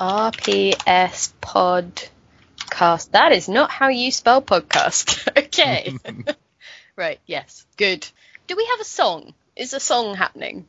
[0.00, 3.10] RPS podcast.
[3.12, 5.28] That is not how you spell podcast.
[5.44, 5.96] okay.
[6.96, 7.64] right, yes.
[7.76, 8.06] Good.
[8.46, 9.34] Do we have a song?
[9.56, 10.66] Is a song happening?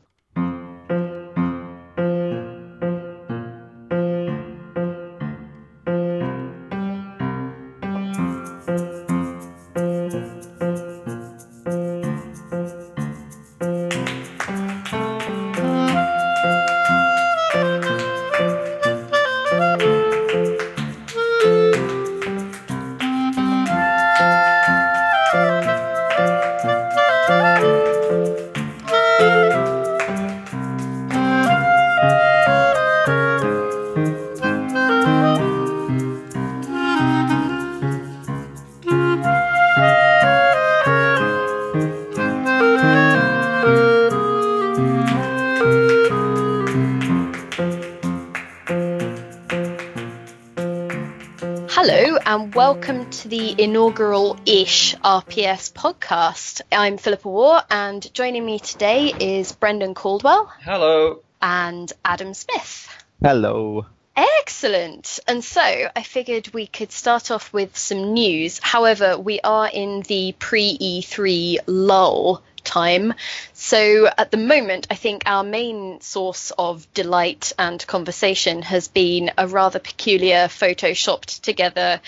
[52.76, 56.60] Welcome to the inaugural ish RPS podcast.
[56.74, 61.22] I'm Philippa Warr and joining me today is Brendan Caldwell Hello.
[61.42, 62.90] and Adam Smith.
[63.24, 63.86] Hello.
[64.18, 65.22] Excellent.
[65.26, 68.60] And so I figured we could start off with some news.
[68.60, 73.14] However, we are in the pre E3 lull time.
[73.54, 79.32] So at the moment, I think our main source of delight and conversation has been
[79.38, 82.02] a rather peculiar photoshopped together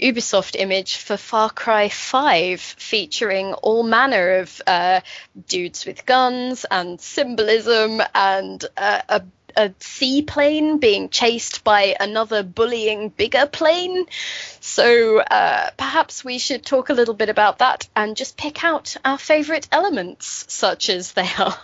[0.00, 5.00] Ubisoft image for Far Cry 5 featuring all manner of uh,
[5.48, 9.22] dudes with guns and symbolism and uh, a
[9.56, 14.06] a seaplane being chased by another bullying bigger plane.
[14.60, 18.96] So uh, perhaps we should talk a little bit about that and just pick out
[19.04, 21.58] our favourite elements, such as they are.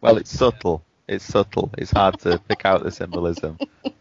[0.00, 0.84] Well, it's subtle.
[1.08, 1.70] It's subtle.
[1.78, 3.58] It's hard to pick out the symbolism.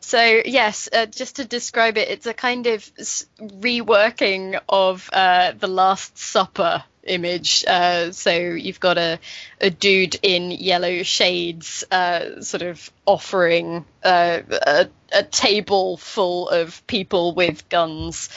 [0.00, 2.84] So yes, uh, just to describe it, it's a kind of
[3.40, 7.64] reworking of uh, the Last Supper image.
[7.66, 9.18] Uh, so you've got a,
[9.60, 16.86] a dude in yellow shades, uh, sort of offering uh, a, a table full of
[16.86, 18.28] people with guns,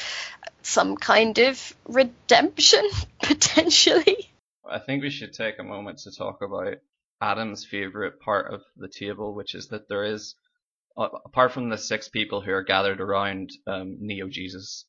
[0.62, 2.88] some kind of redemption
[3.22, 4.30] potentially.
[4.70, 6.76] I think we should take a moment to talk about
[7.22, 10.36] Adam's favorite part of the table, which is that there is,
[10.98, 14.86] apart from the six people who are gathered around um, Neo Jesus.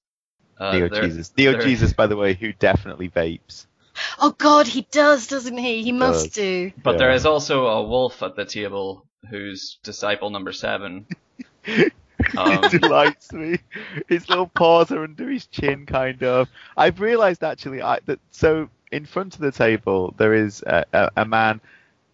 [0.58, 1.32] Uh, Neo there- Jesus.
[1.36, 3.66] Neo there- Jesus, by the way, who definitely vapes.
[4.20, 5.82] Oh God, he does, doesn't he?
[5.82, 6.34] He must Does.
[6.34, 6.72] do.
[6.82, 7.16] But there Yeah.
[7.16, 11.06] is also a wolf at the table who's disciple number seven.
[12.36, 13.58] Um, it delights me.
[14.08, 16.48] His little paws are under his chin, kind of.
[16.76, 21.10] I've realised actually I, that so in front of the table there is a, a,
[21.18, 21.60] a man.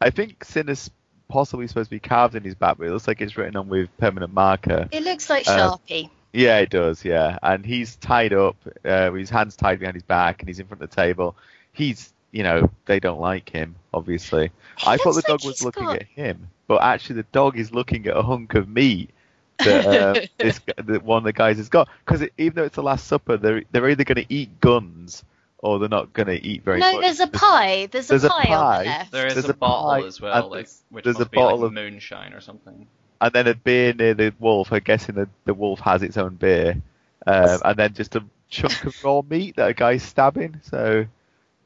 [0.03, 0.91] I think sin is
[1.29, 3.69] possibly supposed to be carved in his back, but it looks like it's written on
[3.69, 4.89] with permanent marker.
[4.93, 6.11] It looks like Uh, Sharpie.
[6.35, 7.05] Yeah, it does.
[7.05, 10.59] Yeah, and he's tied up, uh, with his hands tied behind his back, and he's
[10.59, 11.37] in front of the table.
[11.73, 14.51] He's, you know, they don't like him, obviously.
[14.79, 17.57] He I thought the dog like was looking got- at him, but actually the dog
[17.59, 19.11] is looking at a hunk of meat
[19.59, 21.89] that uh, this that one of the guys has got.
[22.05, 25.23] Because even though it's the Last Supper, they're they're either going to eat guns
[25.59, 26.95] or they're not going to eat very No, much.
[26.97, 27.87] No, there's a pie.
[27.91, 29.13] There's, There's a a pie, on the left.
[29.13, 31.31] there is There's a, a bottle pie, as well, like there's- which there's a must
[31.31, 32.87] be bottle like of- moonshine or something.
[33.21, 34.73] And then a beer near the wolf.
[34.73, 36.83] I'm guessing that the wolf has its own beer,
[37.27, 40.61] um, and then just a chunk of raw meat that a guy's stabbing.
[40.65, 41.07] So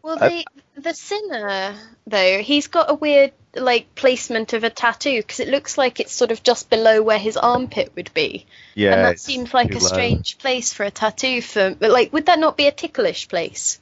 [0.03, 1.75] Well, Uh, the the sinner
[2.07, 6.13] though, he's got a weird like placement of a tattoo because it looks like it's
[6.13, 9.79] sort of just below where his armpit would be, yeah, and that seems like a
[9.79, 9.81] low.
[9.81, 11.43] strange place for a tattoo.
[11.43, 13.81] For but like, would that not be a ticklish place?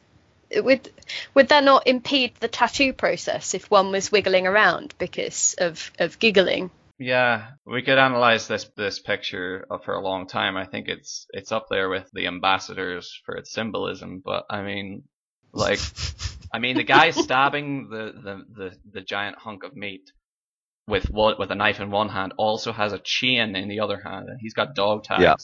[0.55, 0.91] Would
[1.35, 6.19] would that not impede the tattoo process if one was wiggling around because of of
[6.19, 6.71] giggling?
[6.99, 10.57] Yeah, we could analyze this this picture uh, for a long time.
[10.57, 14.23] I think it's it's up there with the ambassadors for its symbolism.
[14.25, 15.03] But I mean,
[15.53, 15.79] like,
[16.55, 20.11] I mean, the guy stabbing the, the, the, the giant hunk of meat
[20.89, 24.01] with what with a knife in one hand also has a chain in the other
[24.03, 25.35] hand, and he's got dog tags, Yeah.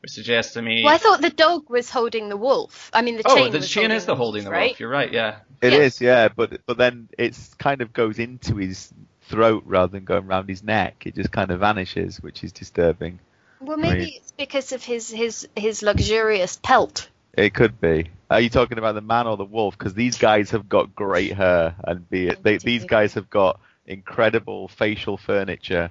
[0.00, 0.84] which suggests to me.
[0.84, 2.90] Well, I thought the dog was holding the wolf.
[2.94, 3.52] I mean, the oh, chain.
[3.52, 4.68] the was chain is the wolf, holding the right?
[4.70, 4.80] wolf.
[4.80, 5.12] You're right.
[5.12, 5.40] Yeah.
[5.60, 5.96] It Yes.
[5.96, 8.90] is, yeah, but but then it's kind of goes into his
[9.28, 11.06] throat rather than going around his neck.
[11.06, 13.18] It just kind of vanishes, which is disturbing.
[13.60, 14.12] Well, maybe Right.
[14.16, 17.08] it's because of his his his luxurious pelt.
[17.36, 18.10] It could be.
[18.30, 19.76] Are you talking about the man or the wolf?
[19.78, 23.60] Because these guys have got great hair, and be it, they, these guys have got
[23.86, 25.90] incredible facial furniture,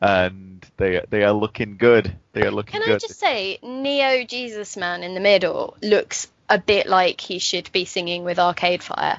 [0.00, 2.14] and they they are looking good.
[2.32, 6.58] They are looking Can I just say, Neo Jesus Man in the middle looks a
[6.58, 9.18] bit like he should be singing with Arcade Fire.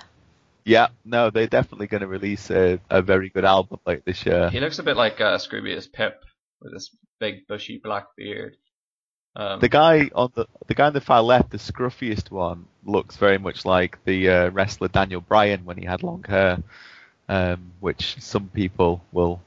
[0.65, 4.50] Yeah, no, they're definitely going to release a, a very good album like this year.
[4.50, 6.24] He looks a bit like uh, Scroobius Pip
[6.62, 8.56] with this big bushy black beard.
[9.36, 13.18] Um, The guy on the the guy on the far left, the scruffiest one, looks
[13.18, 16.60] very much like the uh, wrestler Daniel Bryan when he had long hair,
[17.27, 19.42] um, which some people will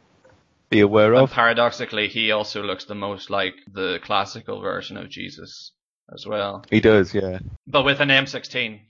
[0.68, 1.30] be aware of.
[1.30, 5.70] paradoxically, he also looks the most like the classical version of Jesus
[6.12, 7.38] as well, He does, yeah.
[7.66, 8.80] but with an M16.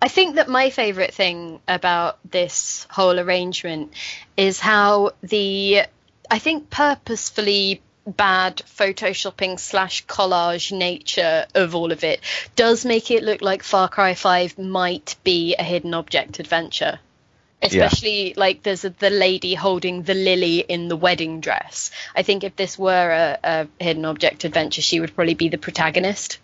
[0.00, 3.92] I think that my favourite thing about this whole arrangement
[4.36, 5.82] is how the,
[6.30, 12.20] I think purposefully bad photoshopping slash collage nature of all of it
[12.54, 17.00] does make it look like Far Cry 5 might be a hidden object adventure.
[17.62, 21.90] Especially like there's a, the lady holding the lily in the wedding dress.
[22.14, 25.58] I think if this were a, a hidden object adventure, she would probably be the
[25.58, 26.38] protagonist.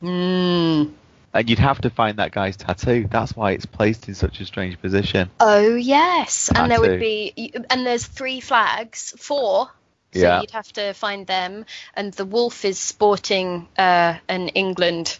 [0.00, 0.92] Mm.
[1.34, 3.08] And you'd have to find that guy's tattoo.
[3.10, 5.30] That's why it's placed in such a strange position.
[5.40, 9.70] Oh yes, and there would be, and there's three flags, four.
[10.12, 10.40] So Yeah.
[10.42, 11.64] you'd have to find them,
[11.94, 15.18] and the wolf is sporting uh, an England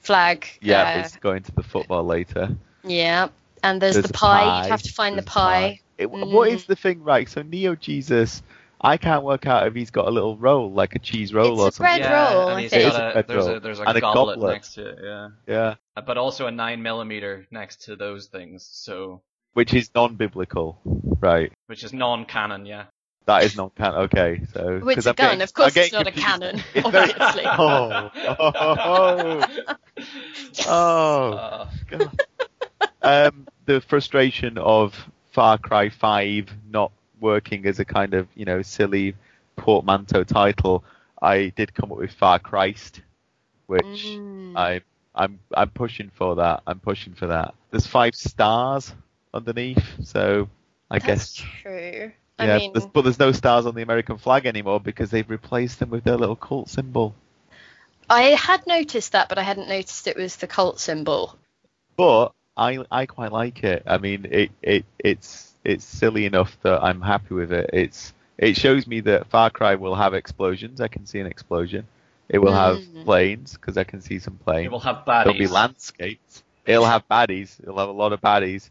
[0.00, 0.46] flag.
[0.60, 2.50] Yeah, uh, it's going to the football later.
[2.84, 3.28] yeah.
[3.60, 4.62] And there's, There's the a pie.
[4.62, 5.80] You'd have to find There's the pie.
[5.96, 6.52] It, Mm.
[6.54, 7.28] is the thing, right?
[7.28, 8.40] So Neo Jesus,
[8.80, 11.60] I can't work out if he's got a little roll, like a cheese roll It's
[11.60, 11.98] or a something.
[12.02, 12.82] bread roll, and I he's think.
[12.84, 13.56] It is got a a, bread there's roll.
[13.56, 14.52] a there's a And a goblet, goblet.
[14.54, 15.74] next to it, yeah, Yeah,
[16.06, 19.22] but also a nine millimeter next to those things, so
[19.54, 20.78] which is non-biblical,
[21.20, 21.52] right?
[21.66, 22.84] which is non-canon, yeah.
[23.26, 23.98] That is non-canon.
[24.04, 25.26] Okay, so which it's 'cause a I'm gun.
[25.26, 26.26] getting- Of course it's getting not a confused.
[26.26, 27.42] cannon, It's obviously.
[27.46, 29.42] oh, oh, oh,
[30.66, 32.20] oh, Uh, God.
[33.02, 34.94] um, the frustration of
[35.32, 39.14] Far Cry 5 not working as a kind of, you know, silly
[39.56, 40.84] portmanteau title,
[41.20, 43.00] I did come up with Far Christ,
[43.66, 44.56] which Mm.
[44.56, 44.80] I
[45.14, 46.62] I'm I'm pushing for that.
[46.66, 47.54] I'm pushing for that.
[47.70, 48.94] There's five stars
[49.34, 50.48] underneath, so
[50.90, 52.12] I That's guess true.
[52.38, 52.54] yeah.
[52.54, 55.80] I mean, there's, but there's no stars on the American flag anymore because they've replaced
[55.80, 57.14] them with their little cult symbol.
[58.10, 61.38] I had noticed that, but I hadn't noticed it was the cult symbol.
[61.96, 63.82] But I I quite like it.
[63.86, 67.70] I mean, it, it it's it's silly enough that I'm happy with it.
[67.72, 70.80] It's it shows me that Far Cry will have explosions.
[70.80, 71.86] I can see an explosion.
[72.28, 73.04] It will have Mm.
[73.04, 74.66] planes because I can see some planes.
[74.66, 75.24] it will have baddies.
[75.24, 76.42] There'll be landscapes.
[76.66, 77.58] It'll have baddies.
[77.62, 78.70] It'll have a lot of baddies.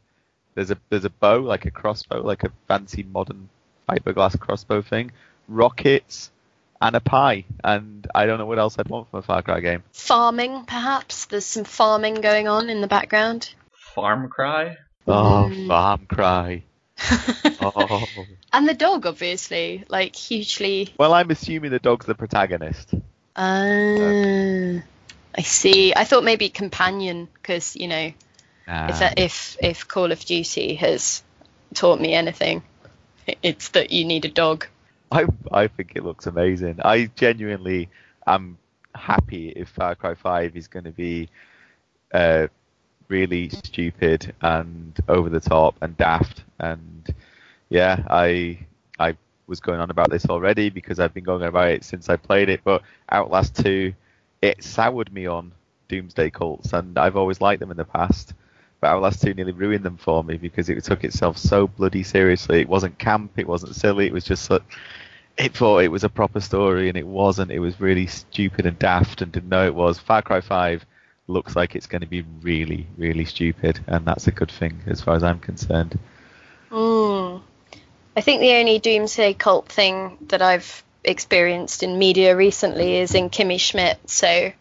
[0.56, 3.50] There's a there's a bow like a crossbow, like a fancy modern
[3.90, 5.12] fiberglass crossbow thing.
[5.48, 6.32] Rockets
[6.82, 7.46] and a pie.
[7.64, 9.84] And I don't know what else I'd want from a Far Cry game.
[9.92, 11.26] Farming, perhaps.
[11.26, 13.54] There's some farming going on in the background.
[13.96, 14.78] Farm Cry.
[15.08, 15.68] Oh, Mm.
[15.68, 16.64] farm cry.
[17.60, 18.08] Oh.
[18.54, 20.94] and the dog, obviously, like hugely.
[20.98, 22.94] Well, I'm assuming the dog's the protagonist.
[23.36, 24.82] Ah,
[25.38, 25.94] I see.
[25.96, 28.12] I thought maybe companion, because you know,
[28.68, 28.90] Nah.
[28.90, 31.24] if that, if if Call of Duty has
[31.74, 32.64] taught me anything,
[33.42, 34.68] it's that you need a dog.
[35.12, 36.80] I I think it looks amazing.
[36.84, 37.90] I genuinely
[38.26, 38.58] am
[38.94, 41.30] happy if Far Cry 5 is going to be
[42.14, 42.48] uh,
[43.08, 46.44] really stupid and over the top and daft.
[46.60, 47.14] And
[47.70, 48.60] yeah, I
[49.00, 49.16] I
[49.48, 52.18] was going on about this already because I've been going on about it since I
[52.18, 52.62] played it.
[52.64, 53.94] But Outlast 2,
[54.42, 55.52] it soured me on
[55.88, 58.34] Doomsday cults, and I've always liked them in the past.
[58.80, 62.62] But Outlast 2 nearly ruined them for me because it took itself so bloody seriously.
[62.62, 64.60] It wasn't camp, it wasn't silly, it was just so,
[65.38, 67.52] it thought it was a proper story and it wasn't.
[67.52, 69.98] It was really stupid and daft and didn't know it was.
[69.98, 70.86] Far Cry 5
[71.28, 75.02] looks like it's going to be really, really stupid, and that's a good thing as
[75.02, 76.00] far as I'm concerned.
[76.72, 77.42] Mm.
[78.16, 83.30] I think the only Doomsday cult thing that I've experienced in media recently is in
[83.30, 84.10] Kimmy Schmidt.
[84.10, 84.52] So,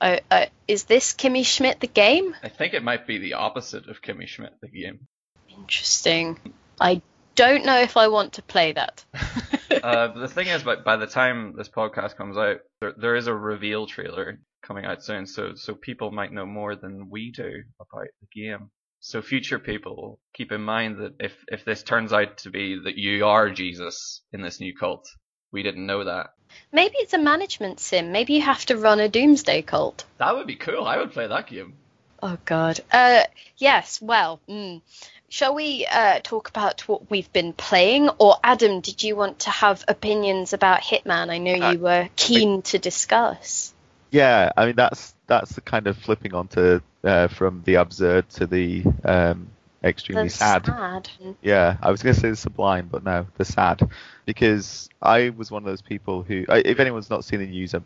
[0.00, 2.34] uh, uh, is this Kimmy Schmidt the game?
[2.42, 5.06] I think it might be the opposite of Kimmy Schmidt, the game.
[5.48, 6.38] Interesting.
[6.80, 7.02] I
[7.34, 9.04] don't know if I want to play that.
[9.82, 13.26] uh, the thing is, by, by the time this podcast comes out, there, there is
[13.26, 17.62] a reveal trailer coming out soon, so so people might know more than we do
[17.80, 18.70] about the game.
[19.00, 22.96] So future people, keep in mind that if if this turns out to be that
[22.96, 25.08] you are Jesus in this new cult,
[25.52, 26.34] we didn't know that.
[26.72, 28.12] Maybe it's a management sim.
[28.12, 30.04] Maybe you have to run a Doomsday cult.
[30.18, 30.84] That would be cool.
[30.84, 31.74] I would play that game.
[32.22, 32.80] Oh God.
[32.92, 33.24] Uh,
[33.56, 34.02] yes.
[34.02, 34.82] Well, mm.
[35.28, 38.10] shall we uh, talk about what we've been playing?
[38.18, 41.30] Or Adam, did you want to have opinions about Hitman?
[41.30, 43.72] I know Uh, you were keen to discuss.
[44.10, 48.46] Yeah, I mean that's that's the kind of flipping onto uh, from the absurd to
[48.46, 49.48] the um,
[49.82, 50.68] extremely The sad.
[50.68, 51.10] sad.
[51.42, 53.80] Yeah, I was going to say the sublime, but no, the sad.
[54.26, 57.74] Because I was one of those people who, I- if anyone's not seen the news,
[57.74, 57.80] uh,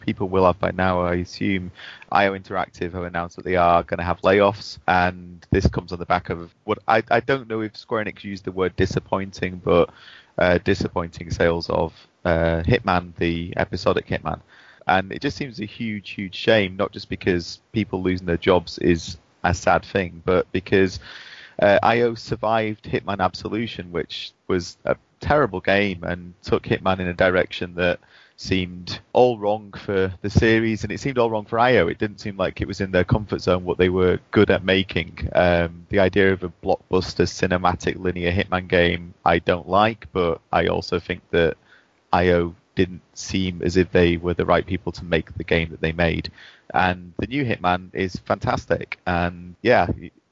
[0.00, 1.70] people will have by now, I assume.
[2.10, 5.98] IO Interactive have announced that they are going to have layoffs, and this comes on
[5.98, 9.60] the back of what I, I don't know if Square Enix used the word disappointing,
[9.64, 9.90] but
[10.38, 11.92] uh, disappointing sales of
[12.24, 14.40] uh, Hitman, the episodic Hitman,
[14.90, 16.76] and it just seems a huge, huge shame.
[16.76, 20.98] Not just because people losing their jobs is a sad thing, but because
[21.62, 27.14] uh, IO survived Hitman Absolution, which was a terrible game and took Hitman in a
[27.14, 28.00] direction that
[28.36, 31.86] seemed all wrong for the series, and it seemed all wrong for IO.
[31.86, 34.64] It didn't seem like it was in their comfort zone what they were good at
[34.64, 35.28] making.
[35.34, 40.66] Um, the idea of a blockbuster cinematic linear Hitman game, I don't like, but I
[40.66, 41.56] also think that
[42.12, 45.80] IO didn't seem as if they were the right people to make the game that
[45.80, 46.30] they made.
[46.72, 49.88] And the new Hitman is fantastic, and yeah,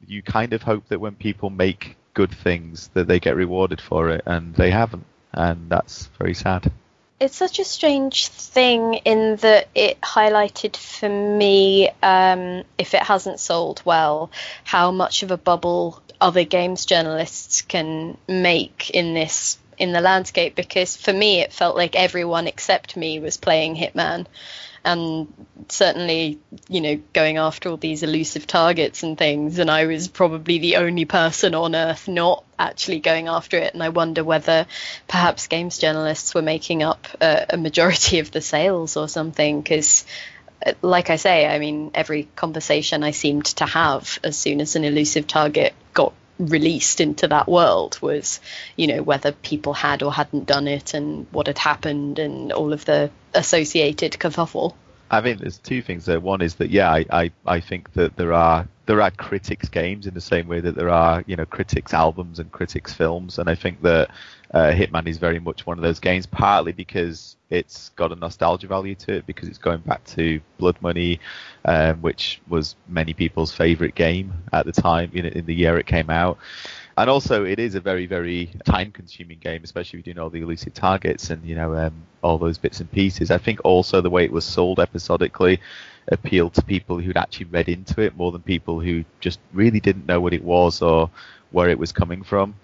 [0.07, 4.11] you kind of hope that when people make good things that they get rewarded for
[4.11, 6.73] it, and they haven't, and that's very sad.
[7.21, 13.41] It's such a strange thing in that it highlighted for me, um, if it hasn't
[13.41, 14.31] sold well,
[14.63, 20.55] how much of a bubble other games journalists can make in this in the landscape.
[20.55, 24.27] Because for me, it felt like everyone except me was playing Hitman,
[24.85, 25.33] and
[25.69, 29.59] certainly, you know, going after all these elusive targets and things.
[29.59, 33.75] And I was probably the only person on earth not actually going after it.
[33.75, 34.67] And I wonder whether
[35.07, 39.61] perhaps games journalists were making up a, majority of the sales or something.
[39.61, 40.07] Because,
[40.65, 44.77] uh, like I say, I mean, every conversation I seemed to have as soon as
[44.77, 48.41] an elusive target got released into that world was,
[48.77, 52.73] you know, whether people had or hadn't done it and what had happened and all
[52.73, 54.75] of the associated kerfuffle.
[55.11, 56.21] I mean, there's two things there.
[56.21, 60.07] One is that yeah, I, I, I think that there are there are critics games
[60.07, 63.49] in the same way that there are you know critics albums and critics films, and
[63.49, 64.11] I think that
[64.53, 66.27] uh, Hitman is very much one of those games.
[66.27, 70.77] Partly because it's got a nostalgia value to it because it's going back to Blood
[70.83, 71.21] Money,
[71.65, 75.87] um, which was many people's favorite game at the time in, in the year it
[75.87, 76.39] came out
[76.99, 80.31] and also it is a very very time consuming game especially if you're doing all
[80.31, 83.31] the elusive targets and you know um, all those bits and pieces.
[83.31, 85.61] I think also the way it was sold episodically
[86.09, 90.07] appealed to people who'd actually read into it more than people who just really didn't
[90.07, 91.11] know what it was or
[91.51, 92.55] where it was coming from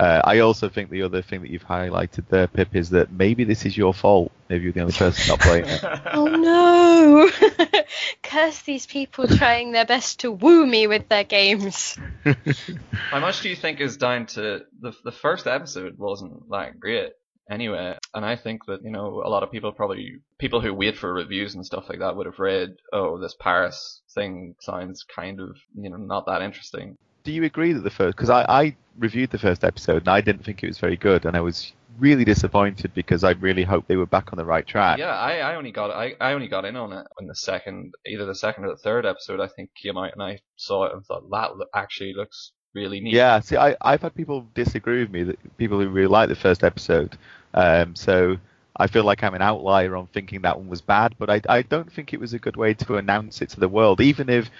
[0.00, 3.44] uh, I also think the other thing that you've highlighted there, Pip, is that maybe
[3.44, 4.32] this is your fault.
[4.48, 5.80] Maybe you're the only person not playing it.
[6.14, 7.30] oh no!
[8.22, 11.98] Curse these people trying their best to woo me with their games.
[13.10, 17.12] How much do you think is down to the the first episode wasn't that great
[17.50, 20.96] anyway, and I think that you know a lot of people probably people who wait
[20.96, 25.40] for reviews and stuff like that would have read, oh, this Paris thing sounds kind
[25.40, 28.16] of you know not that interesting do you agree that the first?
[28.16, 31.24] Because I, I reviewed the first episode and I didn't think it was very good,
[31.24, 34.66] and I was really disappointed because I really hoped they were back on the right
[34.66, 34.98] track.
[34.98, 37.94] Yeah, I, I only got I, I only got in on it when the second,
[38.06, 40.92] either the second or the third episode, I think came out, and I saw it
[40.92, 43.14] and thought that actually looks really neat.
[43.14, 46.36] Yeah, see, I I've had people disagree with me, that people who really like the
[46.36, 47.16] first episode.
[47.52, 48.36] Um, so
[48.76, 51.62] I feel like I'm an outlier on thinking that one was bad, but I I
[51.62, 54.50] don't think it was a good way to announce it to the world, even if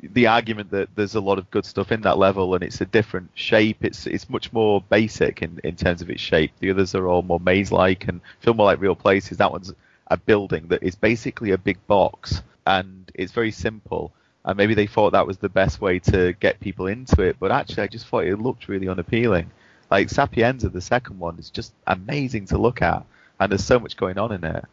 [0.00, 2.86] the argument that there's a lot of good stuff in that level and it's a
[2.86, 3.78] different shape.
[3.84, 6.52] It's it's much more basic in, in terms of its shape.
[6.60, 9.38] The others are all more maze like and feel more like real places.
[9.38, 9.74] That one's
[10.06, 14.12] a building that is basically a big box and it's very simple.
[14.44, 17.50] And maybe they thought that was the best way to get people into it, but
[17.50, 19.50] actually I just thought it looked really unappealing.
[19.90, 23.04] Like Sapienza, the second one, is just amazing to look at,
[23.40, 24.64] and there's so much going on in it.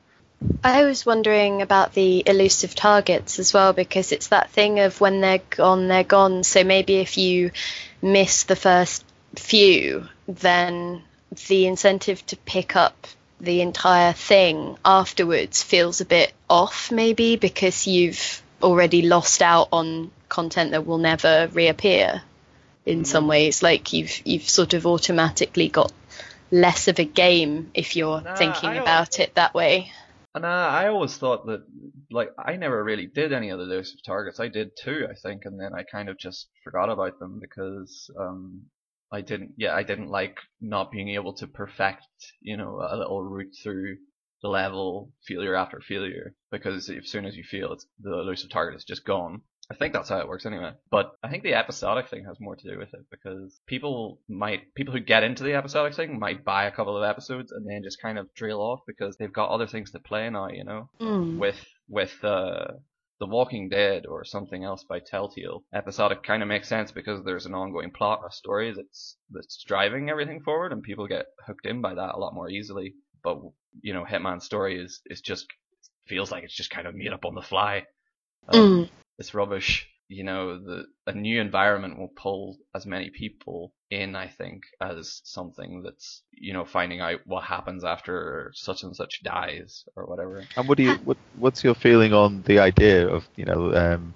[0.63, 5.21] I was wondering about the elusive targets as well because it's that thing of when
[5.21, 6.43] they're gone, they're gone.
[6.43, 7.51] So maybe if you
[8.01, 11.03] miss the first few, then
[11.47, 13.07] the incentive to pick up
[13.39, 20.11] the entire thing afterwards feels a bit off, maybe because you've already lost out on
[20.29, 22.21] content that will never reappear.
[22.85, 23.07] In mm.
[23.07, 25.91] some ways, like you've you've sort of automatically got
[26.51, 29.91] less of a game if you're thinking about it that way.
[30.35, 31.63] And uh, I always thought that,
[32.11, 34.37] like, I never really did any of the elusive targets.
[34.37, 38.11] I did two, I think, and then I kind of just forgot about them because
[38.19, 38.63] um,
[39.13, 39.53] I didn't.
[39.55, 42.05] Yeah, I didn't like not being able to perfect,
[42.41, 43.95] you know, a little route through
[44.41, 48.75] the level, failure after failure, because as soon as you fail, it's, the elusive target
[48.75, 49.41] is just gone.
[49.69, 50.71] I think that's how it works anyway.
[50.91, 54.73] But I think the episodic thing has more to do with it because people might
[54.75, 57.83] people who get into the episodic thing might buy a couple of episodes and then
[57.83, 60.89] just kind of drill off because they've got other things to play now, you know.
[61.01, 61.39] Mm.
[61.39, 62.65] With with uh
[63.19, 65.63] the Walking Dead or something else by Telltale.
[65.73, 70.09] Episodic kind of makes sense because there's an ongoing plot, a story that's that's driving
[70.09, 72.93] everything forward, and people get hooked in by that a lot more easily.
[73.23, 73.39] But
[73.81, 75.47] you know, Hitman's story is is just
[76.07, 77.85] feels like it's just kind of made up on the fly.
[78.49, 78.89] Um, mm.
[79.17, 79.87] It's rubbish.
[80.07, 85.21] you know, the a new environment will pull as many people in, I think, as
[85.23, 90.43] something that's, you know, finding out what happens after such and such dies or whatever.
[90.55, 94.13] And what do you what what's your feeling on the idea of you know um,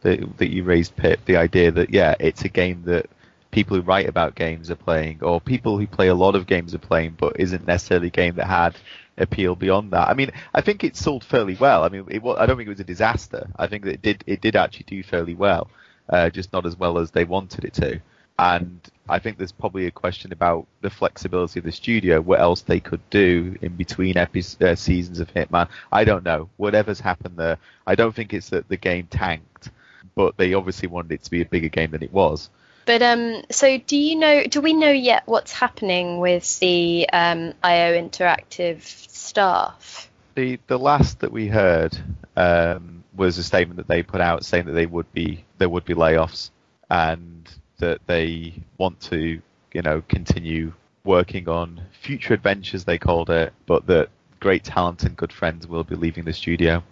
[0.00, 1.24] that that you raised Pip?
[1.24, 3.06] The idea that yeah, it's a game that
[3.50, 6.74] people who write about games are playing, or people who play a lot of games
[6.74, 8.76] are playing, but isn't necessarily a game that had
[9.20, 10.08] appeal beyond that.
[10.08, 11.84] I mean, I think it sold fairly well.
[11.84, 13.48] I mean, it, I don't think it was a disaster.
[13.56, 15.68] I think that it did it did actually do fairly well,
[16.08, 18.00] uh, just not as well as they wanted it to.
[18.38, 22.60] And I think there's probably a question about the flexibility of the studio, what else
[22.60, 25.68] they could do in between epi- uh, seasons of Hitman.
[25.90, 26.48] I don't know.
[26.56, 29.70] Whatever's happened there, I don't think it's that the game tanked,
[30.14, 32.48] but they obviously wanted it to be a bigger game than it was.
[32.88, 34.44] But um, so do you know?
[34.44, 40.10] Do we know yet what's happening with the um, IO Interactive staff?
[40.36, 41.98] The the last that we heard
[42.34, 45.84] um, was a statement that they put out saying that they would be there would
[45.84, 46.48] be layoffs
[46.88, 49.42] and that they want to
[49.74, 50.72] you know continue
[51.04, 54.08] working on future adventures they called it, but that
[54.40, 56.82] great talent and good friends will be leaving the studio.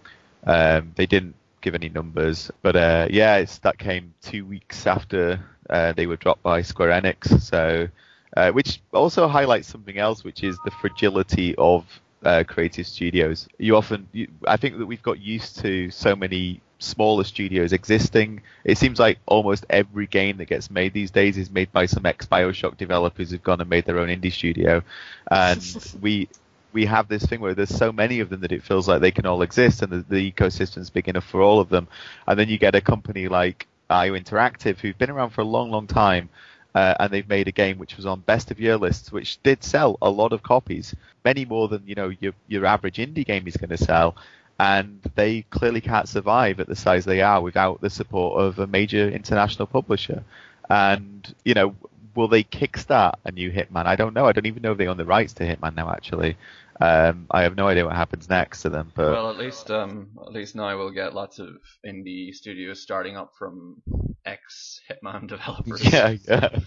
[0.43, 5.93] Um, they didn't give any numbers, but uh, yeah, that came two weeks after uh,
[5.93, 7.41] they were dropped by Square Enix.
[7.41, 7.87] So,
[8.35, 11.85] uh, which also highlights something else, which is the fragility of
[12.23, 13.47] uh, creative studios.
[13.57, 18.41] You often, you, I think that we've got used to so many smaller studios existing.
[18.63, 22.05] It seems like almost every game that gets made these days is made by some
[22.05, 24.81] ex Bioshock developers who've gone and made their own indie studio,
[25.29, 25.61] and
[26.01, 26.29] we.
[26.73, 29.11] We have this thing where there's so many of them that it feels like they
[29.11, 31.87] can all exist, and the, the ecosystem's big enough for all of them.
[32.27, 35.71] And then you get a company like IO Interactive, who've been around for a long,
[35.71, 36.29] long time,
[36.75, 39.63] uh, and they've made a game which was on best of year lists, which did
[39.63, 40.93] sell a lot of copies,
[41.25, 44.15] many more than you know your your average indie game is going to sell.
[44.59, 48.67] And they clearly can't survive at the size they are without the support of a
[48.67, 50.23] major international publisher.
[50.69, 51.75] And you know,
[52.17, 53.85] will they kickstart a new Hitman?
[53.85, 54.25] I don't know.
[54.25, 55.89] I don't even know if they own the rights to Hitman now.
[55.91, 56.35] Actually,
[56.81, 58.91] um, I have no idea what happens next to them.
[58.95, 61.49] But well, at least um, at least now we'll get lots of
[61.85, 63.81] indie studios starting up from
[64.25, 65.85] ex Hitman developers.
[65.85, 66.59] Yeah, yeah.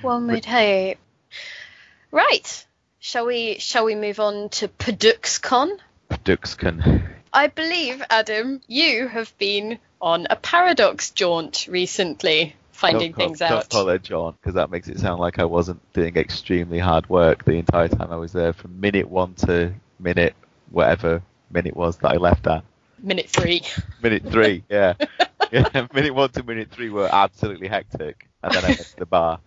[0.00, 0.96] One would hope.
[2.10, 2.66] Right.
[2.98, 5.78] Shall we shall we move on to PaduxCon?
[6.10, 7.06] PaduxCon.
[7.30, 13.38] I believe, Adam, you have been on a paradox jaunt recently finding don't call, things
[13.40, 13.68] don't out.
[13.70, 17.44] call it John because that makes it sound like I wasn't doing extremely hard work
[17.44, 20.34] the entire time I was there, from minute one to minute
[20.70, 22.62] whatever minute was that I left at.
[23.00, 23.62] Minute three.
[24.02, 24.94] Minute three, yeah.
[25.52, 25.86] yeah.
[25.92, 29.40] Minute one to minute three were absolutely hectic, and then I went to the bar.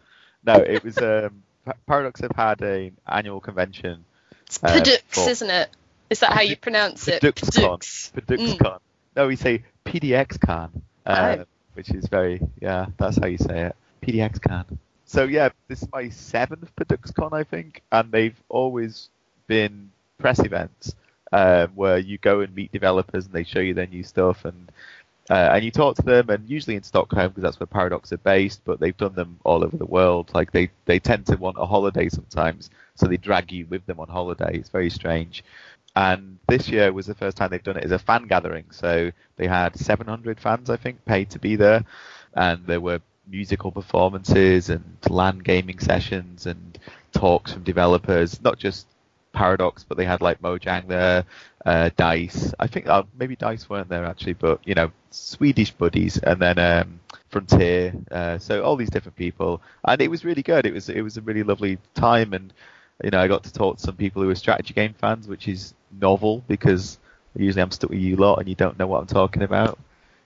[0.46, 1.44] No, it was um,
[1.88, 4.04] Paradox have had an annual convention.
[4.48, 5.70] It's Padux, for- isn't it?
[6.10, 7.22] Is that how you pronounce it?
[7.22, 7.80] PaduxCon.
[7.80, 8.12] Padux.
[8.14, 8.80] PaduxCon.
[9.16, 10.70] No, we say PDXCon,
[11.06, 11.46] uh, Oh.
[11.74, 13.76] Which is very yeah, that's how you say it.
[14.02, 14.78] PDXCon.
[15.06, 19.10] So yeah, this is my seventh PaduxCon, I think, and they've always
[19.48, 20.96] been press events
[21.32, 24.72] um, where you go and meet developers and they show you their new stuff and
[25.30, 28.18] uh, and you talk to them, and usually in Stockholm because that's where Paradox are
[28.18, 30.30] based, but they've done them all over the world.
[30.34, 34.00] Like they they tend to want a holiday sometimes, so they drag you with them
[34.00, 34.58] on holiday.
[34.58, 35.44] It's very strange.
[35.96, 38.66] And this year was the first time they've done it as a fan gathering.
[38.72, 41.84] So they had 700 fans, I think, paid to be there,
[42.34, 46.78] and there were musical performances and land gaming sessions and
[47.14, 48.88] talks from developers, not just
[49.34, 51.24] Paradox, but they had like Mojang there,
[51.66, 52.54] uh, Dice.
[52.60, 56.60] I think uh, maybe Dice weren't there actually, but you know, Swedish buddies, and then
[56.60, 57.00] um,
[57.30, 57.94] Frontier.
[58.12, 60.66] Uh, so all these different people, and it was really good.
[60.66, 62.54] It was it was a really lovely time, and
[63.04, 65.48] you know, I got to talk to some people who are strategy game fans, which
[65.48, 67.00] is novel because
[67.36, 69.80] usually I'm stuck with you lot and you don't know what I'm talking about.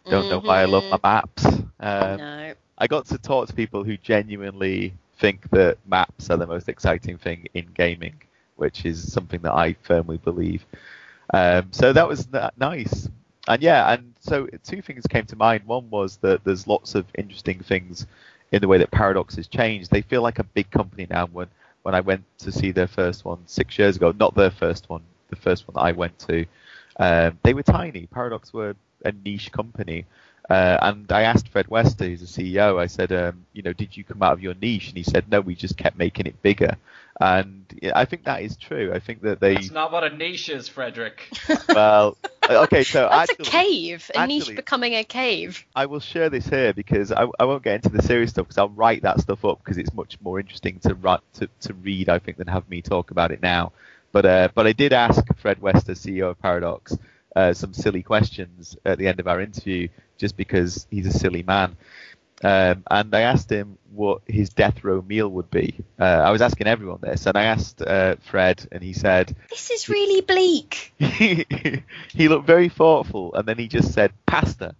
[0.09, 1.45] Don't know why I love my maps.
[1.79, 2.53] Um, no.
[2.77, 7.17] I got to talk to people who genuinely think that maps are the most exciting
[7.17, 8.15] thing in gaming,
[8.55, 10.65] which is something that I firmly believe.
[11.33, 13.09] Um, so that was n- nice.
[13.47, 15.65] And yeah, and so two things came to mind.
[15.65, 18.05] One was that there's lots of interesting things
[18.51, 19.91] in the way that Paradox has changed.
[19.91, 21.25] They feel like a big company now.
[21.27, 21.47] When
[21.83, 25.03] when I went to see their first one six years ago, not their first one,
[25.29, 26.45] the first one that I went to,
[26.97, 28.07] um, they were tiny.
[28.07, 30.05] Paradox were a niche company.
[30.49, 33.97] Uh, and I asked Fred Wester, who's the CEO, I said, um, you know, did
[33.97, 34.89] you come out of your niche?
[34.89, 36.75] And he said, no, we just kept making it bigger.
[37.19, 38.91] And yeah, I think that is true.
[38.93, 41.31] I think that they, That's not what a niche is, Frederick.
[41.69, 44.11] well, okay, so That's actually, a cave.
[44.13, 45.65] A niche becoming a cave.
[45.75, 48.57] I will share this here because I, I won't get into the serious stuff because
[48.59, 52.09] I'll write that stuff up because it's much more interesting to write to, to read
[52.09, 53.71] I think than have me talk about it now.
[54.15, 56.97] But uh, but I did ask Fred Wester, CEO of Paradox,
[57.35, 61.43] uh, some silly questions at the end of our interview, just because he's a silly
[61.43, 61.75] man.
[62.41, 65.83] Um, and I asked him what his death row meal would be.
[65.99, 69.69] Uh, I was asking everyone this, and I asked uh, Fred, and he said This
[69.69, 70.93] is really bleak.
[70.97, 74.75] he, looked very thoughtful, and then he just said pasta.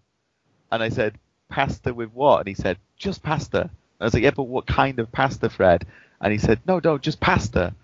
[0.71, 1.19] And I said,
[1.49, 2.39] pasta with what?
[2.39, 3.63] And he said, just pasta.
[3.63, 3.69] And
[3.99, 5.85] I was like, yeah, but what kind of pasta, Fred?
[6.21, 7.75] And he said, no, no, just pasta.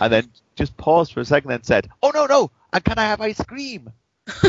[0.00, 3.04] And then just paused for a second and said, oh, no, no, and can I
[3.04, 3.92] have ice cream?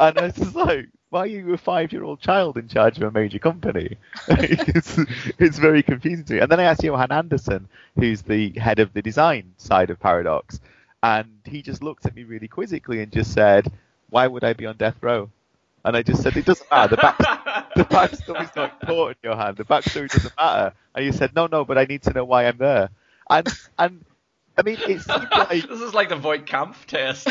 [0.00, 3.10] and I was just like, why are you a five-year-old child in charge of a
[3.10, 3.98] major company?
[4.28, 4.98] it's,
[5.38, 6.38] it's very confusing to me.
[6.40, 10.58] And then I asked Johan Andersson, who's the head of the design side of Paradox,
[11.02, 13.70] and he just looked at me really quizzically and just said,
[14.08, 15.28] why would I be on death row?
[15.84, 16.94] And I just said, it doesn't matter.
[16.94, 17.18] The, back,
[17.76, 19.56] the backstory's not important, Johan.
[19.56, 20.74] The backstory doesn't matter.
[20.94, 22.90] And you said, no, no, but I need to know why I'm there.
[23.28, 24.04] And, and
[24.56, 27.26] I mean, it seemed like this is like the Voight Kampff test.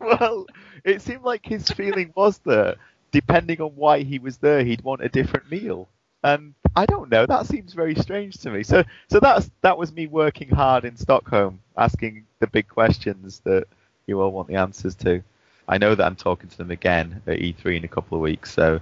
[0.00, 0.46] well,
[0.84, 2.76] it seemed like his feeling was that
[3.12, 5.88] depending on why he was there, he'd want a different meal.
[6.24, 7.26] And I don't know.
[7.26, 8.62] That seems very strange to me.
[8.64, 13.66] So, so that's that was me working hard in Stockholm, asking the big questions that
[14.06, 15.22] you all want the answers to.
[15.68, 18.52] I know that I'm talking to them again at E3 in a couple of weeks,
[18.52, 18.80] so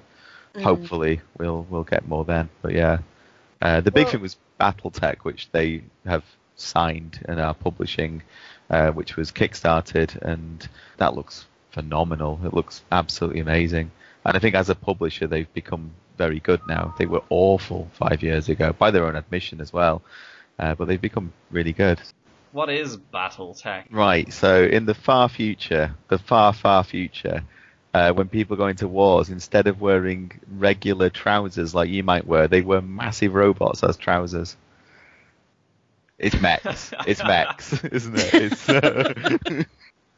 [0.54, 0.62] Mm.
[0.62, 2.48] hopefully we'll we'll get more then.
[2.62, 2.98] But yeah,
[3.60, 6.22] uh, the big Well- thing was BattleTech, which they have
[6.56, 8.22] signed and are publishing,
[8.70, 12.40] uh, which was kickstarted, and that looks phenomenal.
[12.44, 13.90] It looks absolutely amazing,
[14.24, 16.94] and I think as a publisher they've become very good now.
[16.98, 20.02] They were awful five years ago, by their own admission as well,
[20.58, 22.00] uh, but they've become really good.
[22.52, 23.86] What is BattleTech?
[23.90, 24.32] Right.
[24.32, 27.42] So in the far future, the far far future,
[27.92, 32.46] uh, when people go into wars, instead of wearing regular trousers like you might wear,
[32.46, 34.56] they wear massive robots as trousers.
[36.18, 36.92] It's mechs.
[37.06, 38.34] It's mechs, isn't it?
[38.34, 39.64] It's, uh,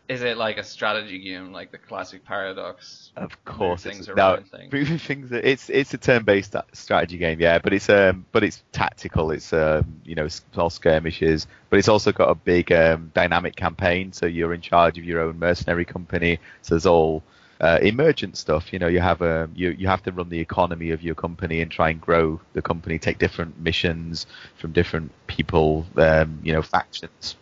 [0.09, 3.11] Is it like a strategy game, like the classic Paradox?
[3.17, 4.71] of course, things it's, around no, thing.
[4.73, 5.33] moving things.
[5.33, 9.33] It's it's a turn-based strategy game, yeah, but it's um but it's tactical.
[9.33, 14.13] It's um you know small skirmishes, but it's also got a big um, dynamic campaign.
[14.13, 16.39] So you're in charge of your own mercenary company.
[16.63, 17.25] So there's all
[17.61, 18.73] uh, emergent stuff.
[18.73, 21.61] You know, you have a you you have to run the economy of your company
[21.63, 22.99] and try and grow the company.
[22.99, 25.87] Take different missions from different people.
[25.97, 27.37] Um, you know, factions.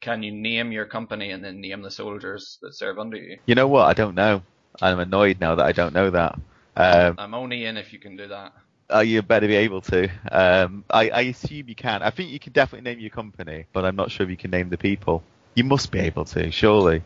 [0.00, 3.38] Can you name your company and then name the soldiers that serve under you?
[3.46, 3.86] You know what?
[3.86, 4.42] I don't know.
[4.80, 6.38] I'm annoyed now that I don't know that.
[6.76, 8.52] Um, I'm only in if you can do that.
[8.90, 10.08] Oh, you better be able to.
[10.30, 12.02] Um, I, I assume you can.
[12.02, 14.50] I think you can definitely name your company, but I'm not sure if you can
[14.50, 15.22] name the people.
[15.54, 17.02] You must be able to, surely.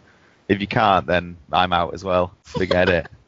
[0.49, 2.35] If you can't, then I'm out as well.
[2.45, 3.09] Forget it.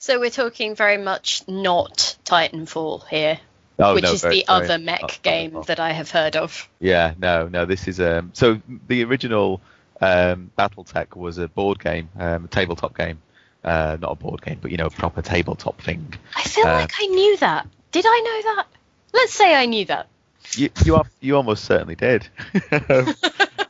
[0.00, 3.40] So we're talking very much not Titanfall here,
[3.78, 6.68] Oh, which no, is very- the very other mech game that I have heard of.
[6.80, 7.64] Yeah, no, no.
[7.64, 8.30] This is um.
[8.34, 9.60] So the original
[10.00, 13.18] um, BattleTech was a board game, um, a tabletop game.
[13.64, 16.14] Uh, not a board game, but you know, a proper tabletop thing.
[16.36, 17.66] I feel Uh, like I knew that.
[17.92, 18.66] Did I know that?
[19.12, 20.08] Let's say I knew that.
[20.54, 22.26] You you, are, you almost certainly did.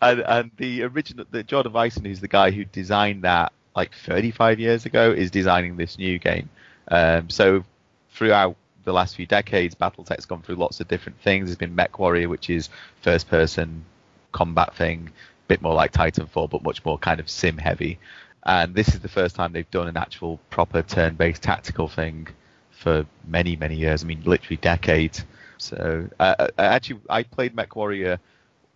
[0.00, 4.60] And, and the original, the Jordan Weisman, who's the guy who designed that like 35
[4.60, 6.48] years ago, is designing this new game.
[6.86, 7.64] Um, so
[8.12, 8.54] throughout
[8.88, 11.46] the last few decades, BattleTech's gone through lots of different things.
[11.48, 12.70] There's been MechWarrior, which is
[13.02, 13.84] first-person
[14.32, 17.98] combat thing, a bit more like Titanfall, but much more kind of sim heavy.
[18.44, 22.28] And this is the first time they've done an actual proper turn-based tactical thing
[22.70, 24.02] for many, many years.
[24.02, 25.24] I mean, literally decades.
[25.58, 28.18] So uh, I- actually, I played MechWarrior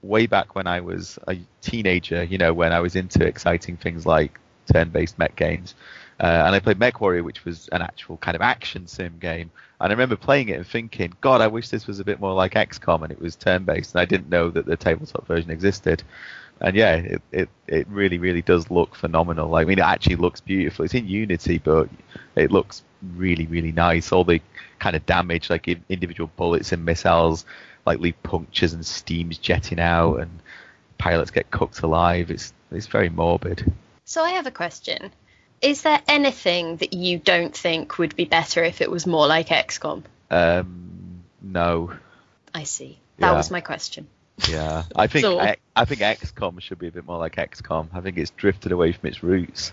[0.03, 2.23] way back when I was a teenager.
[2.25, 4.39] You know, when I was into exciting things like
[4.73, 5.75] turn-based mech games.
[6.21, 9.51] Uh, and I played MechWarrior, which was an actual kind of action sim game.
[9.83, 12.35] And I remember playing it and thinking, God, I wish this was a bit more
[12.35, 13.95] like XCOM and it was turn-based.
[13.95, 16.05] And I didn't know that the tabletop version existed.
[16.61, 19.57] And yeah, it, it, it really, really does look phenomenal.
[19.57, 20.85] I mean, it actually looks beautiful.
[20.85, 21.89] It's in Unity, but
[22.37, 22.85] it looks
[23.17, 24.13] really, really nice.
[24.13, 24.41] All the
[24.79, 27.45] kind of damage, like individual bullets and missiles,
[27.85, 30.31] like leave punctures and steams jetting out, and
[30.99, 32.31] pilots get cooked alive.
[32.31, 33.73] It's it's very morbid.
[34.05, 35.11] So I have a question.
[35.63, 39.49] Is there anything that you don't think would be better if it was more like
[39.49, 40.03] XCOM?
[40.31, 41.93] Um, no,
[42.55, 42.99] I see.
[43.19, 43.37] That Yeah.
[43.37, 44.09] was my question.
[44.49, 47.89] yeah, I think So- I, I think XCOM should be a bit more like XCOM.
[47.93, 49.73] I think it's drifted away from its roots.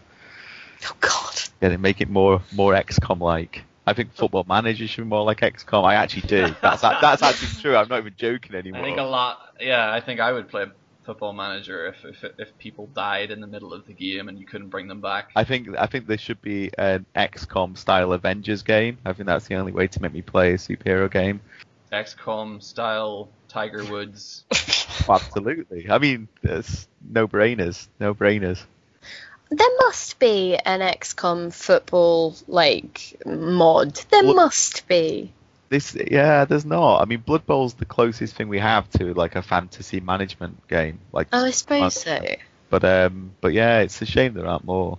[0.85, 1.41] Oh God.
[1.61, 3.63] Yeah, they make it more more XCOM like.
[3.87, 5.83] I think Football Manager should be more like XCOM.
[5.83, 6.55] I actually do.
[6.61, 7.75] That's that's actually true.
[7.75, 8.81] I'm not even joking anymore.
[8.81, 9.39] I think a lot.
[9.59, 10.67] Yeah, I think I would play
[11.09, 14.45] Football Manager if if if people died in the middle of the game and you
[14.45, 15.31] couldn't bring them back.
[15.35, 18.99] I think I think there should be an XCOM style Avengers game.
[19.03, 21.41] I think that's the only way to make me play a superhero game.
[21.91, 24.43] XCOM style Tiger Woods.
[25.09, 25.89] Absolutely.
[25.89, 28.63] I mean, there's no brainers, no brainers.
[29.49, 33.95] There must be an XCOM football like mod.
[34.11, 35.33] There What- must be.
[35.69, 37.01] This, yeah, there's not.
[37.01, 40.99] I mean, Blood Bowl's the closest thing we have to like a fantasy management game.
[41.11, 42.19] Like, Oh, I suppose so.
[42.69, 44.97] but um, but yeah, it's a shame there aren't more.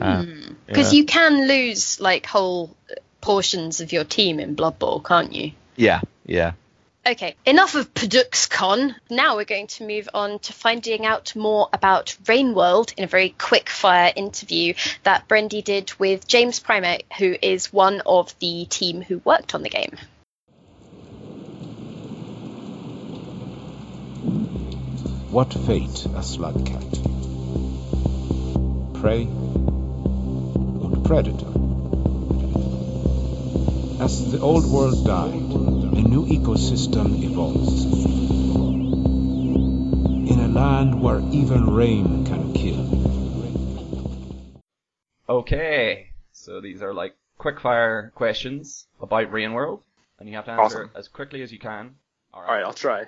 [0.00, 0.24] Uh,
[0.66, 0.98] Because yeah.
[0.98, 2.76] you can lose like whole
[3.20, 5.52] portions of your team in Blood Bowl, can't you?
[5.76, 6.52] Yeah, yeah.
[7.06, 8.94] Okay, enough of PaduxCon.
[9.08, 13.30] Now we're going to move on to finding out more about Rainworld in a very
[13.30, 19.00] quick fire interview that Brendy did with James Primate, who is one of the team
[19.00, 19.96] who worked on the game.
[25.30, 27.00] What fate a slugcat?
[29.00, 29.26] Prey
[30.82, 31.46] or predator?
[34.02, 37.84] As the old world died, a new ecosystem evolves.
[40.30, 42.86] In a land where even rain can kill.
[45.28, 49.80] Okay, so these are like quickfire questions about Rainworld,
[50.18, 50.90] and you have to answer Awesome.
[50.94, 51.94] as quickly as you can.
[52.34, 53.06] All right, I'll try.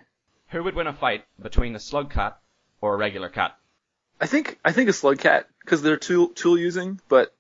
[0.49, 2.39] Who would win a fight between a slug cat
[2.81, 3.57] or a regular cat?
[4.21, 7.35] I think I think a slug cat because they're tool tool using, but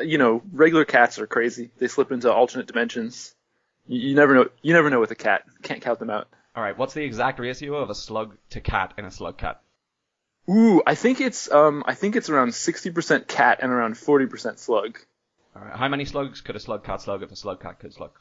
[0.00, 1.70] you know regular cats are crazy.
[1.78, 3.34] They slip into alternate dimensions.
[3.86, 4.48] You, you never know.
[4.62, 5.44] You never know with a cat.
[5.62, 6.28] Can't count them out.
[6.56, 9.60] All right, what's the exact ratio of a slug to cat in a slug cat?
[10.48, 14.98] Ooh, I think it's um I think it's around 60% cat and around 40% slug.
[15.56, 17.92] All right, how many slugs could a slug cat slug if a slug cat could
[17.92, 18.12] slug?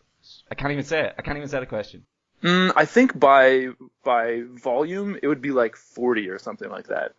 [0.49, 1.15] I can't even say it.
[1.17, 2.05] I can't even say the question.
[2.41, 3.69] Mm, I think by
[4.03, 7.13] by volume it would be like 40 or something like that.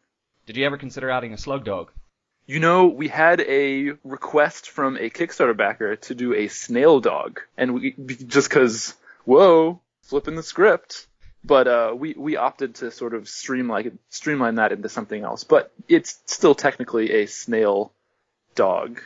[0.47, 1.91] Did you ever consider adding a slug dog?
[2.47, 7.41] You know, we had a request from a Kickstarter backer to do a snail dog,
[7.57, 7.95] and we
[8.27, 11.07] just because whoa, flipping the script.
[11.43, 15.45] But uh, we we opted to sort of streamline streamline that into something else.
[15.45, 17.93] But it's still technically a snail
[18.55, 19.01] dog.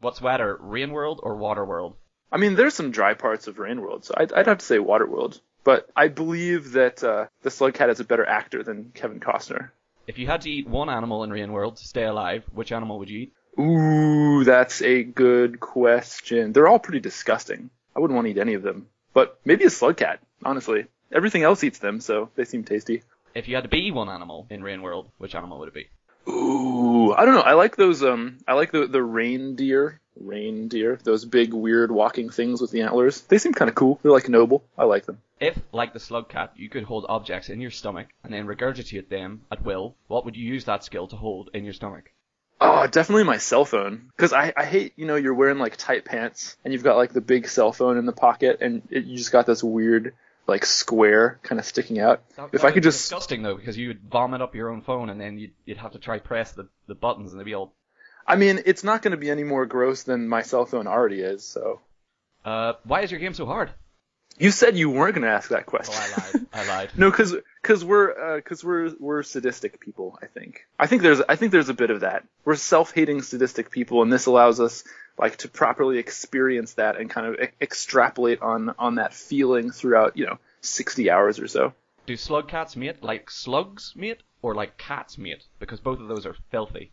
[0.00, 1.94] What's wetter, Rainworld or Waterworld?
[2.30, 5.40] I mean, there's some dry parts of Rainworld, so I'd, I'd have to say Waterworld.
[5.64, 9.70] But I believe that uh, the Slugcat is a better actor than Kevin Costner.
[10.06, 13.10] If you had to eat one animal in Rainworld to stay alive, which animal would
[13.10, 13.32] you eat?
[13.58, 16.52] Ooh, that's a good question.
[16.52, 17.70] They're all pretty disgusting.
[17.94, 18.88] I wouldn't want to eat any of them.
[19.14, 20.86] But maybe a slug cat, honestly.
[21.12, 23.02] Everything else eats them, so they seem tasty.
[23.34, 25.88] If you had to be one animal in Rainworld, which animal would it be?
[26.30, 27.40] Ooh, I don't know.
[27.40, 28.02] I like those.
[28.02, 30.00] Um, I like the the reindeer.
[30.20, 30.98] Reindeer.
[31.02, 33.20] Those big, weird walking things with the antlers.
[33.22, 33.98] They seem kind of cool.
[34.02, 34.64] They're like noble.
[34.76, 35.18] I like them.
[35.40, 39.08] If, like the slug cat, you could hold objects in your stomach and then regurgitate
[39.08, 42.12] them at will, what would you use that skill to hold in your stomach?
[42.60, 44.10] Oh, definitely my cell phone.
[44.16, 47.12] Because I, I hate, you know, you're wearing like tight pants and you've got like
[47.12, 50.14] the big cell phone in the pocket and it, you just got this weird
[50.46, 52.22] like square kind of sticking out.
[52.36, 54.82] That- if that I could just disgusting though, because you would vomit up your own
[54.82, 57.54] phone and then you'd, you'd have to try press the, the buttons and they'd be
[57.54, 57.72] all.
[58.26, 61.20] I mean, it's not going to be any more gross than my cell phone already
[61.20, 61.44] is.
[61.44, 61.80] So
[62.44, 63.70] Uh, why is your game so hard?
[64.38, 65.94] you said you weren't going to ask that Oh, question.
[65.94, 66.46] I lied.
[66.54, 66.90] I lied.
[66.96, 70.18] no, because because we're because we're we're sadistic people.
[70.22, 72.24] I think I think there's I think there's a bit of that.
[72.44, 74.84] We're self-hating sadistic people, and this allows us
[75.18, 80.16] like to properly experience that and kind of e- extrapolate on on that feeling throughout
[80.16, 81.74] you know 60 hours or so.
[82.06, 85.44] Do slug cats mate like slugs mate or like cats mate?
[85.60, 86.90] Because both of those are filthy.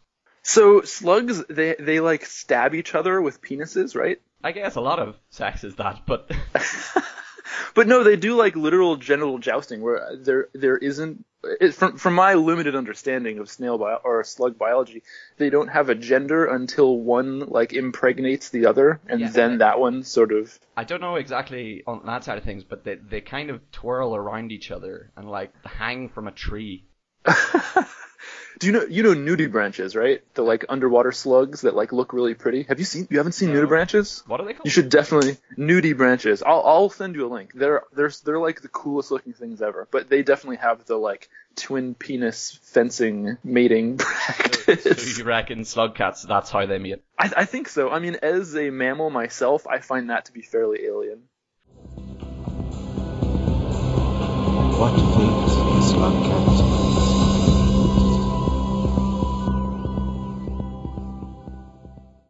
[0.49, 4.19] So slugs they they like stab each other with penises, right?
[4.43, 6.31] I guess a lot of sex is that, but
[7.75, 11.23] But no, they do like literal genital jousting, where there there isn't.
[11.61, 15.03] It, from from my limited understanding of snail bio, or slug biology,
[15.37, 19.29] they don't have a gender until one like impregnates the other, and Yeah.
[19.29, 20.57] then that one sort of.
[20.75, 24.15] I don't know exactly on that side of things, but they they kind of twirl
[24.15, 26.85] around each other and like hang from a tree.
[28.59, 30.21] do you know you know nudibranches, right?
[30.33, 32.63] The like underwater slugs that like look really pretty.
[32.63, 33.07] Have you seen?
[33.09, 33.61] You haven't seen No.
[33.65, 34.27] nudibranches?
[34.27, 34.65] What are they called?
[34.65, 36.43] You should definitely nudibranches.
[36.45, 37.51] I'll I'll send you a link.
[37.53, 39.87] They're they're they're like the coolest looking things ever.
[39.91, 44.83] But they definitely have the like twin penis fencing mating So, practice.
[45.13, 46.23] so you reckon slug cats?
[46.23, 47.01] That's how they mate.
[47.17, 47.89] I, I think so.
[47.89, 51.23] I mean, as a mammal myself, I find that to be fairly alien.
[54.79, 55.27] What fate
[55.67, 56.48] a slugcat?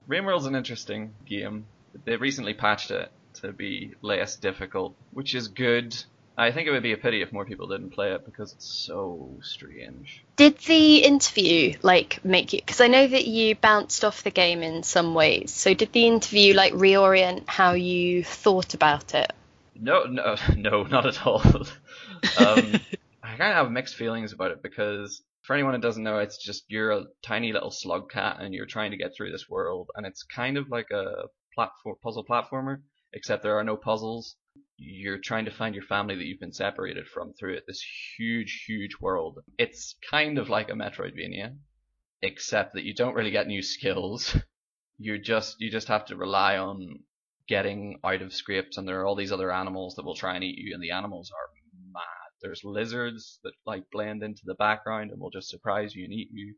[0.10, 1.66] Rainworld's an interesting game.
[2.04, 5.96] They recently patched it to be less difficult, which is good.
[6.36, 8.66] I think it would be a pity if more people didn't play it because it's
[8.66, 10.24] so strange.
[10.36, 12.60] Did the interview like make you?
[12.60, 15.52] Because I know that you bounced off the game in some ways.
[15.52, 19.32] So did the interview like reorient how you thought about it?
[19.76, 21.42] No, no, no, not at all.
[21.46, 21.62] um,
[23.24, 26.38] I kind of have mixed feelings about it because for anyone who doesn't know, it's
[26.38, 29.90] just you're a tiny little slug cat and you're trying to get through this world,
[29.96, 31.24] and it's kind of like a
[31.56, 32.84] platform puzzle platformer,
[33.14, 34.36] except there are no puzzles.
[34.78, 37.64] You're trying to find your family that you've been separated from through it.
[37.66, 37.84] This
[38.16, 39.40] huge, huge world.
[39.58, 41.58] It's kind of like a Metroidvania,
[42.22, 44.38] except that you don't really get new skills.
[45.02, 47.00] You just you just have to rely on
[47.48, 50.44] getting out of scrapes, and there are all these other animals that will try and
[50.44, 51.59] eat you, and the animals are.
[52.42, 56.30] There's lizards that like blend into the background and will just surprise you and eat
[56.32, 56.56] you.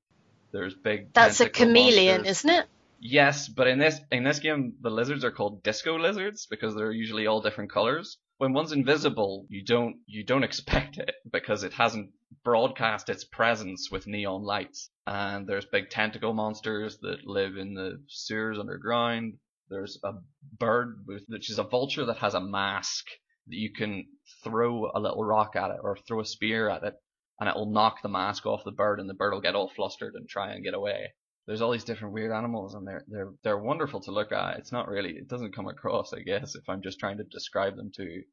[0.51, 1.13] There's big.
[1.13, 2.37] That's a chameleon, monsters.
[2.37, 2.65] isn't it?
[2.99, 6.91] Yes, but in this in this game, the lizards are called disco lizards because they're
[6.91, 8.17] usually all different colors.
[8.37, 12.11] When one's invisible, you don't you don't expect it because it hasn't
[12.43, 14.89] broadcast its presence with neon lights.
[15.07, 19.37] And there's big tentacle monsters that live in the sewers underground.
[19.69, 20.13] There's a
[20.59, 23.05] bird with, which is a vulture that has a mask
[23.47, 24.05] that you can
[24.43, 26.95] throw a little rock at it or throw a spear at it,
[27.39, 29.69] and it will knock the mask off the bird, and the bird will get all
[29.69, 31.13] flustered and try and get away
[31.47, 34.57] there's all these different weird animals and they're they're they're wonderful to look at.
[34.57, 37.75] It's not really it doesn't come across, I guess, if I'm just trying to describe
[37.75, 38.23] them to you.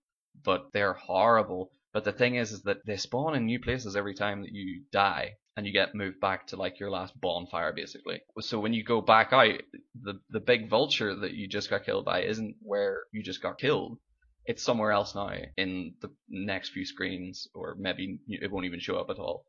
[0.45, 1.71] But they're horrible.
[1.93, 4.83] But the thing is is that they spawn in new places every time that you
[4.93, 8.21] die and you get moved back to like your last bonfire basically.
[8.41, 9.63] So when you go back out,
[10.01, 13.59] the the big vulture that you just got killed by isn't where you just got
[13.59, 13.99] killed.
[14.49, 18.97] It's somewhere else now in the next few screens or maybe it won't even show
[18.97, 19.45] up at all.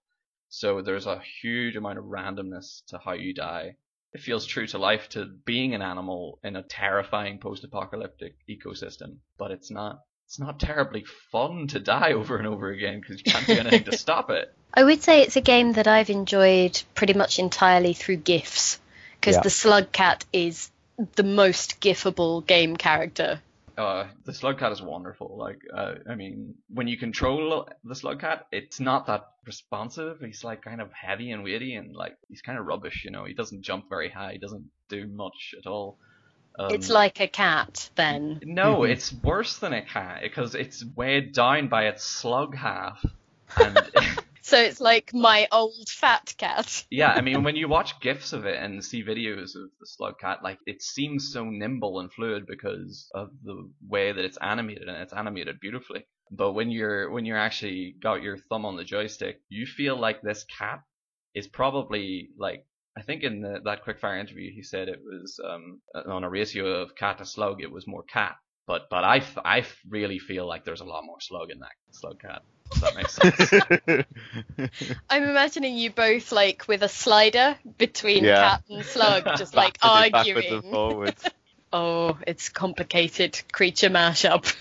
[0.49, 3.77] So there's a huge amount of randomness to how you die.
[4.13, 9.51] It feels true to life to being an animal in a terrifying post-apocalyptic ecosystem, but
[9.51, 10.01] it's not.
[10.25, 13.85] It's not terribly fun to die over and over again because you can't do anything
[13.85, 14.53] to stop it.
[14.73, 18.79] I would say it's a game that I've enjoyed pretty much entirely through GIFs
[19.19, 19.41] because Yeah.
[19.43, 20.69] the Slug Cat is
[21.15, 23.41] the most gifable game character.
[23.79, 25.37] Uh, the slug cat is wonderful.
[25.37, 30.19] Like, uh, I mean, when you control the slug cat, it's not that responsive.
[30.19, 33.05] He's like kind of heavy and weighty, and like he's kind of rubbish.
[33.05, 34.33] You know, he doesn't jump very high.
[34.33, 35.97] He doesn't do much at all.
[36.59, 38.41] Um, it's like a cat then.
[38.43, 38.89] No, Mhm.
[38.91, 43.01] it's worse than a cat because it's weighed down by its slug half.
[43.55, 43.79] And
[44.41, 46.85] So it's like my old fat cat.
[46.91, 50.19] yeah, I mean, when you watch gifs of it and see videos of the slug
[50.19, 54.87] cat, like it seems so nimble and fluid because of the way that it's animated,
[54.87, 56.05] and it's animated beautifully.
[56.31, 60.21] But when you're when you're actually got your thumb on the joystick, you feel like
[60.21, 60.81] this cat
[61.33, 62.65] is probably like
[62.97, 66.81] I think in the, that quickfire interview he said it was um, on a ratio
[66.81, 68.35] of cat to slug, it was more cat.
[68.69, 71.57] But but I, f- I f- really feel like there's a lot more slug in
[71.61, 72.43] that slug cat.
[72.71, 73.13] If that makes
[74.75, 74.95] sense.
[75.09, 78.35] I'm imagining you both like with a slider between Yeah.
[78.49, 80.53] cat and slug, just like Backwards backwards arguing.
[80.53, 81.25] and forwards.
[81.73, 84.55] Oh, it's complicated creature mashup.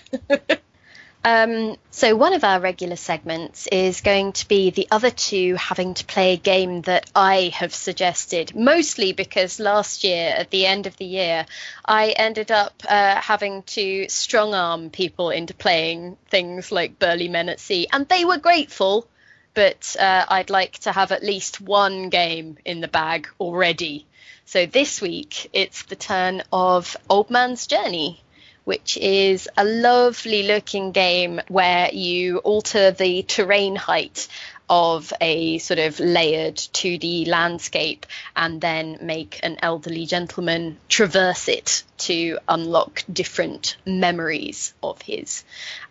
[1.23, 5.93] Um, so one of our regular segments is going to be the other two having
[5.95, 10.87] to play a game that I have suggested, mostly because last year at the end
[10.87, 11.45] of the year
[11.83, 17.49] I ended up uh, having to strong arm people into playing things like Burly Men
[17.49, 19.05] at Sea, and they were grateful.
[19.53, 24.05] But uh, I'd like to have at least one game in the bag already.
[24.45, 28.21] So this week it's the turn of Old Man's Journey,
[28.69, 34.27] which is a lovely looking game where you alter the terrain height
[34.69, 38.05] of a sort of layered 2D landscape
[38.35, 45.43] and then make an elderly gentleman traverse it to unlock different memories of his.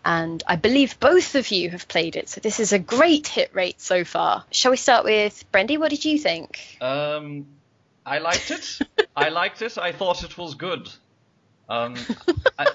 [0.05, 3.51] And I believe both of you have played it, so this is a great hit
[3.55, 4.45] rate so far.
[4.53, 5.79] Shall we start with Brendy?
[5.79, 6.79] What did you think?
[6.81, 7.47] Um,
[8.07, 8.79] I liked it.
[9.17, 9.77] I liked it.
[9.79, 10.89] I thought it was good.
[11.69, 11.95] Um,
[12.59, 12.67] I,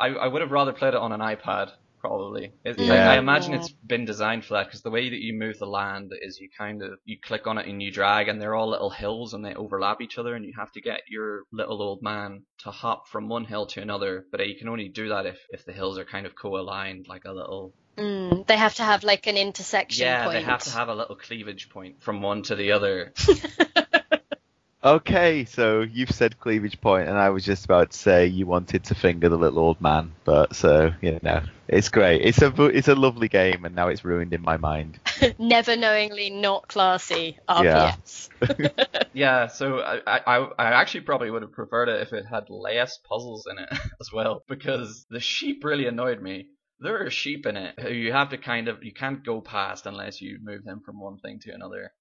[0.00, 2.52] I, I would have rather played it on an iPad, probably.
[2.64, 3.10] It, I- Yeah.
[3.12, 6.12] I, imagine it's been designed for that because the way that you move the land
[6.20, 8.90] is you kind of you click on it and you drag, and they're all little
[8.90, 12.42] hills and they overlap each other, and you have to get your little old man
[12.64, 14.24] to hop from one hill to another.
[14.30, 17.24] But you can only do that if if the hills are kind of co-aligned, like
[17.24, 20.38] a little Mm, they have to have like an intersection yeah, point.
[20.38, 23.12] they have to have a little cleavage point from one to the other.
[24.84, 28.84] Okay, so you've said cleavage point, and I was just about to say you wanted
[28.84, 32.20] to finger the little old man, but so you know, it's great.
[32.20, 35.00] It's a it's a lovely game, and now it's ruined in my mind.
[35.38, 37.38] Never knowingly not classy.
[37.48, 37.96] Yeah.
[37.96, 38.28] RPS.
[39.14, 42.98] Yeah, so I, I I actually probably would have preferred it if it had less
[43.08, 43.68] puzzles in it
[44.00, 46.48] as well, because the sheep really annoyed me.
[46.80, 49.86] There are sheep in it who you have to kind of you can't go past
[49.86, 51.92] unless you move them from one thing to another.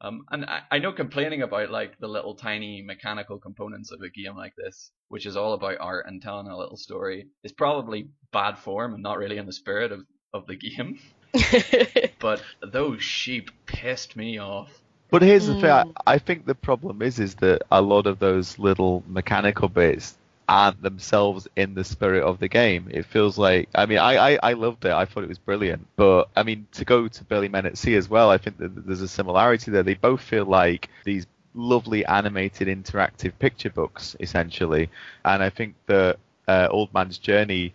[0.00, 4.10] Um, and I, I know complaining about like the little tiny mechanical components of a
[4.10, 8.08] game like this, which is all about art and telling a little story, is probably
[8.32, 10.00] bad form and not really in the spirit of,
[10.32, 10.98] of the game.
[12.20, 14.80] but those sheep pissed me off.
[15.10, 15.92] But here's the thing: Mm.
[16.06, 20.16] I, I think the problem is is that a lot of those little mechanical bits
[20.48, 22.88] aren't themselves in the spirit of the game.
[22.90, 24.92] It feels like I mean I, I, I loved it.
[24.92, 25.86] I thought it was brilliant.
[25.96, 28.86] But I mean to go to Burly Men at Sea as well, I think that
[28.86, 29.82] there's a similarity there.
[29.82, 34.90] They both feel like these lovely animated interactive picture books essentially,
[35.24, 36.18] and I think that
[36.48, 37.72] uh, Old Man's Journey.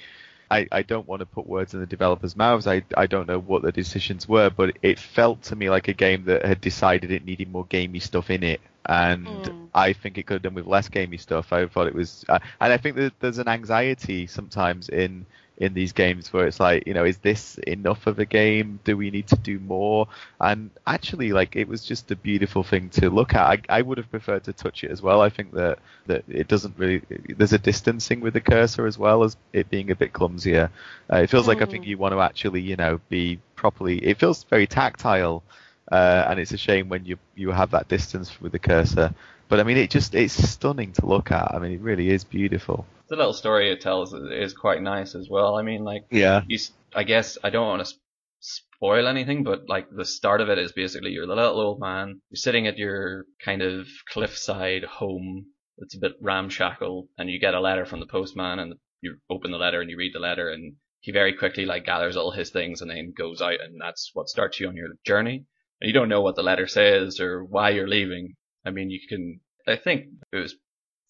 [0.49, 2.67] I, I don't want to put words in the developers' mouths.
[2.67, 5.93] I, I don't know what the decisions were, but it felt to me like a
[5.93, 9.69] game that had decided it needed more gamey stuff in it, and Mm.
[9.73, 11.53] I think it could have done with less gamey stuff.
[11.53, 15.25] I thought it was, uh, and I think that there's an anxiety sometimes in
[15.59, 18.79] in these games where it's like, you know, is this enough of a game?
[18.83, 20.07] Do we need to do more?
[20.39, 23.45] And actually, like, it was just a beautiful thing to look at.
[23.69, 25.21] I, I would have preferred to touch it as well.
[25.21, 27.01] I think that that it doesn't really.
[27.37, 30.69] There's a distancing with the cursor as well as it being a bit clumsier.
[31.11, 31.87] Uh, it feels like I think Mm.
[31.87, 33.97] you want to actually, you know, be properly.
[33.99, 35.43] It feels very tactile.
[35.91, 39.13] Uh, and it's a shame when you you have that distance with the cursor.
[39.47, 41.53] But I mean, it just it's stunning to look at.
[41.53, 42.85] I mean, it really is beautiful.
[43.09, 45.55] The little story it tells is quite nice as well.
[45.55, 46.43] I mean, like Yeah.
[46.47, 46.59] you,
[46.93, 47.93] I guess I don't want to
[48.39, 52.21] spoil anything, but like the start of it is basically you're the little old man,
[52.29, 55.47] you're sitting at your kind of cliffside home
[55.77, 59.51] that's a bit ramshackle, and you get a letter from the postman, and you open
[59.51, 62.49] the letter and you read the letter, and he very quickly like gathers all his
[62.49, 65.45] things and then goes out, and that's what starts you on your journey.
[65.81, 68.35] And you don't know what the letter says or why you're leaving.
[68.65, 69.39] I mean, you can.
[69.65, 70.55] I think it was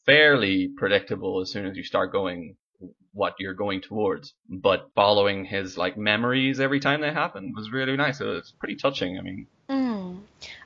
[0.09, 2.55] fairly predictable as soon as you start going
[3.11, 4.33] what you're going towards.
[4.49, 8.21] But following his like memories every time they happen was really nice.
[8.21, 9.17] It was pretty touching.
[9.17, 9.88] I mean, Mm.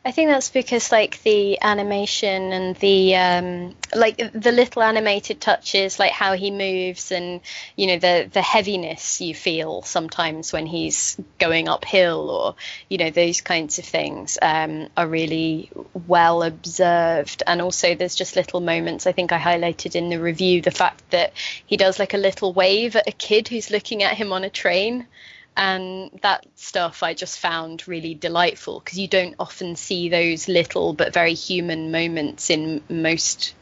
[0.05, 5.97] I think that's because like the animation and the um, like the little animated touches,
[5.97, 7.39] like how he moves and
[7.77, 12.55] you know the the heaviness you feel sometimes when he's going uphill or
[12.89, 15.71] you know those kinds of things um, are really
[16.05, 17.41] well observed.
[17.47, 19.07] And also there's just little moments.
[19.07, 21.31] I think I highlighted in the review the fact that
[21.65, 24.49] he does like a little wave at a kid who's looking at him on a
[24.49, 25.07] train
[25.55, 30.93] and that stuff I just found really delightful because you don't often see those little
[30.93, 33.53] but very human moments in most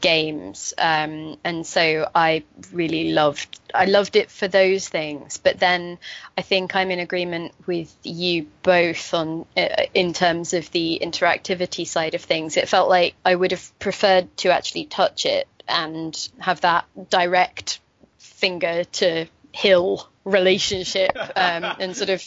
[0.00, 0.74] games.
[0.78, 5.38] Um, and so I really loved I loved it for those things.
[5.38, 5.98] But then
[6.36, 11.86] I think I'm in agreement with you both on uh, in terms of the interactivity
[11.86, 12.56] side of things.
[12.56, 17.80] It felt like I would have preferred to actually touch it and have that direct
[18.18, 22.22] finger to hill relationship um, and sort of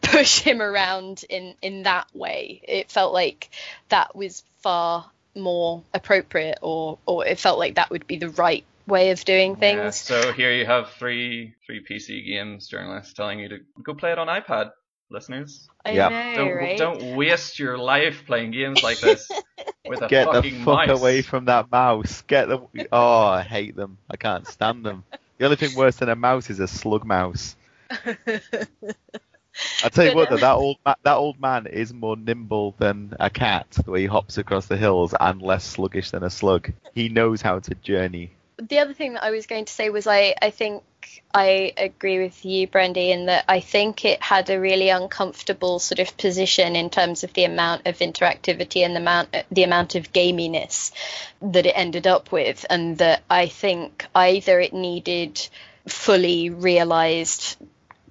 [0.00, 3.50] push him around in in that way it felt like
[3.90, 8.64] that was far more appropriate or or it felt like that would be the right
[8.86, 9.58] way of doing yeah.
[9.58, 14.12] things So here you have three three PC games journalists telling you to go play
[14.12, 14.70] it on iPad,
[15.10, 15.68] listeners.
[15.84, 16.08] i Yeah.
[16.08, 19.28] know Don't right don't waste your life playing games like this
[19.86, 21.00] with a Get the fucking fuck mouse.
[21.00, 22.22] away from that mouse.
[22.22, 22.58] Get the.
[22.92, 23.98] Oh, I hate them.
[24.10, 25.04] I can't stand them.
[25.42, 27.56] The only thing worse than a mouse is a slug mouse.
[27.90, 33.16] I tell you what, though, that old ma- that old man is more nimble than
[33.18, 36.70] a cat, the way he hops across the hills, and less sluggish than a slug.
[36.94, 38.30] He knows how to journey.
[38.58, 40.84] the other thing that I was going to say was I, I think
[41.34, 45.98] I agree with you, Brendy, in that I think it had a really uncomfortable sort
[45.98, 50.12] of position in terms of the amount of interactivity and the amount the amount of
[50.12, 50.92] gaminess
[51.40, 55.48] that it ended up with, and that I think either it needed
[55.88, 57.56] fully realized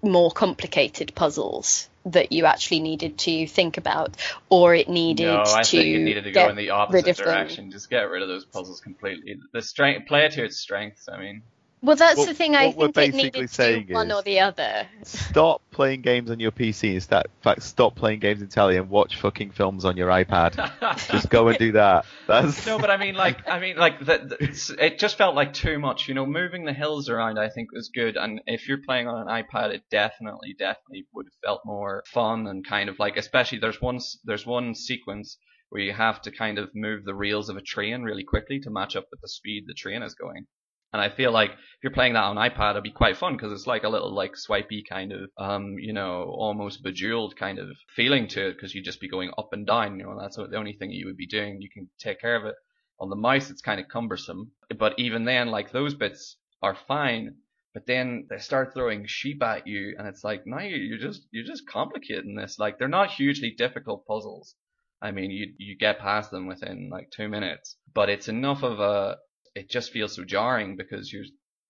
[0.01, 4.17] more complicated puzzles that you actually needed to think about,
[4.49, 7.17] or it needed No, I to think it needed to go in the opposite of
[7.17, 7.71] them.
[7.71, 9.39] Just get rid of those puzzles completely.
[9.53, 11.07] The strength, play it to its strengths.
[11.07, 11.43] I mean,
[11.83, 12.55] Well, that's What- the thing.
[12.55, 14.87] I what we're think it basically needed to saying do one is- or the other.
[15.03, 18.77] Stop playing games on your PC and start, in fact, stop playing games in telly
[18.77, 20.53] and watch fucking films on your iPad.
[21.11, 22.05] Just go and do that.
[22.27, 24.05] That's no, but I mean, like, I mean, like, the,
[24.39, 26.07] the, it just felt like too much.
[26.07, 28.15] You know, moving the hills around, I think, was good.
[28.15, 32.45] And if you're playing on an iPad, it definitely, definitely would have felt more fun
[32.45, 35.37] and kind of like, especially there's one, there's one sequence
[35.69, 38.69] where you have to kind of move the reels of a train really quickly to
[38.69, 40.45] match up with the speed the train is going.
[40.93, 43.53] And I feel like if you're playing that on iPad, it'd be quite fun because
[43.53, 47.69] it's like a little like swipey kind of, um, you know, almost bejeweled kind of
[47.95, 49.97] feeling to it because you'd just be going up and down.
[49.97, 51.61] You know, that's the only thing you would be doing.
[51.61, 52.55] You can take care of it.
[52.99, 54.51] On the mouse, it's kind of cumbersome.
[54.77, 57.35] But even then, like those bits are fine.
[57.73, 61.45] But then they start throwing sheep at you, and it's like, no, you're just you're
[61.45, 62.59] just complicating this.
[62.59, 64.55] Like they're not hugely difficult puzzles.
[65.01, 68.81] I mean, you you get past them within like two minutes, but it's enough of
[68.81, 69.17] a
[69.55, 71.25] it just feels so jarring because you're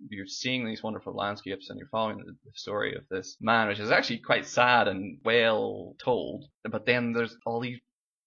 [0.10, 3.80] you're seeing these wonderful landscapes and you're following the, the story of this man, which
[3.80, 6.46] is actually quite sad and well told.
[6.64, 7.80] But then there's all these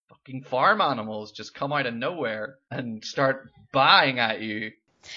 [0.09, 4.71] fucking farm animals just come out of nowhere and start buying at you.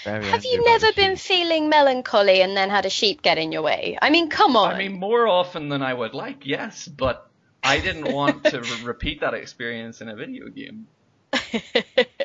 [0.04, 3.62] Very Have you never been feeling melancholy and then had a sheep get in your
[3.62, 3.98] way?
[4.02, 4.74] I mean, come on.
[4.74, 7.30] I mean, more often than I would like, yes, but
[7.64, 10.88] I didn't want to re- repeat that experience in a video game.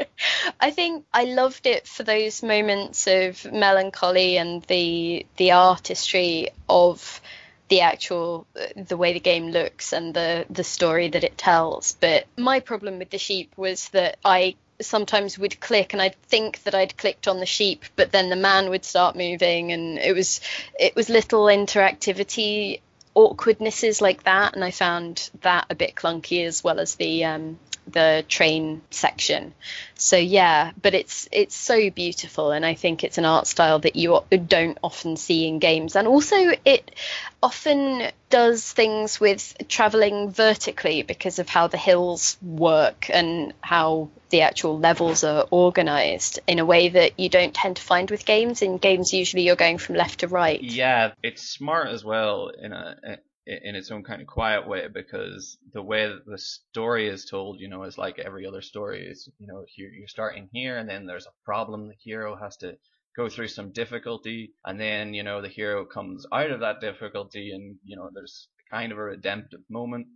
[0.62, 7.20] I think I loved it for those moments of melancholy and the the artistry of
[7.68, 8.46] the actual
[8.76, 11.96] the way the game looks and the the story that it tells.
[12.00, 16.62] But my problem with the sheep was that I sometimes would click and I'd think
[16.62, 20.14] that I'd clicked on the sheep, but then the man would start moving and it
[20.14, 20.40] was
[20.78, 22.80] it was little interactivity
[23.14, 27.58] awkwardnesses like that and I found that a bit clunky as well as the um
[27.86, 29.54] the train section.
[29.94, 33.96] So yeah, but it's it's so beautiful, and I think it's an art style that
[33.96, 36.94] you don't often see in games, and also it
[37.42, 44.40] often does things with traveling vertically because of how the hills work and how the
[44.40, 48.62] actual levels are organized in a way that you don't tend to find with games.
[48.62, 50.62] In games, usually you're going from left to right.
[50.62, 55.58] Yeah, it's smart as well in a in its own kind of quiet way because
[55.72, 59.06] the way that the story is told, you know, is like every other story.
[59.06, 61.88] Is you know, you're, you're starting here, and then there's a problem.
[61.88, 62.76] The hero has to
[63.16, 67.50] go through some difficulty, and then you know the hero comes out of that difficulty,
[67.52, 70.06] and you know there's kind of a redemptive moment,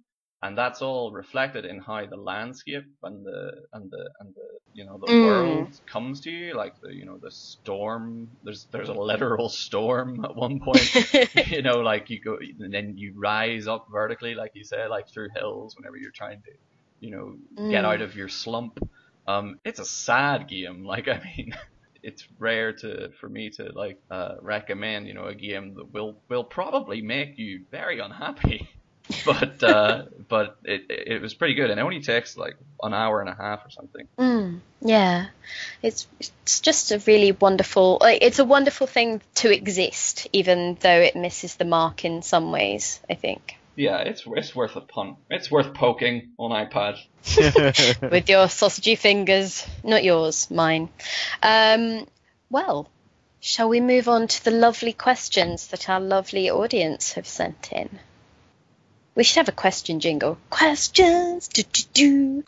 [0.43, 4.85] and that's all reflected in how the landscape and the and the and the you
[4.85, 5.21] know the Mm.
[5.21, 8.29] world comes to you, like the you know the storm.
[8.43, 10.91] There's there's a literal storm at one point.
[11.35, 15.07] you know, like you go and then you rise up vertically, like you said, like
[15.13, 16.53] through hills whenever you're trying to,
[17.01, 17.37] you know,
[17.69, 17.87] get Mm.
[17.87, 18.79] out of your slump.
[19.27, 20.85] Um, it's a sad game.
[20.87, 21.53] Like I mean,
[22.03, 26.23] it's rare to for me to like uh, recommend, you know, a game that will
[26.31, 28.69] will probably make you very unhappy.
[29.25, 33.21] but uh, but it it was pretty good, and it only takes like an hour
[33.21, 34.09] and a half or something.
[34.19, 35.27] Mm, yeah,
[35.83, 37.99] it's it's just a really wonderful.
[38.01, 42.51] Like, it's a wonderful thing to exist, even though it misses the mark in some
[42.51, 43.01] ways.
[43.09, 45.19] I think Yeah, it's it's worth a punt.
[45.31, 46.99] It's worth poking on iPad.
[48.11, 50.89] with your sausagey fingers, not yours, mine.
[51.43, 52.09] Um,
[52.51, 52.89] well,
[53.41, 58.01] shall we move on to the lovely questions that our lovely audience have sent in?
[59.17, 60.39] We should have a question jingle.
[60.51, 61.49] Questions.
[61.49, 62.45] Do, do, do.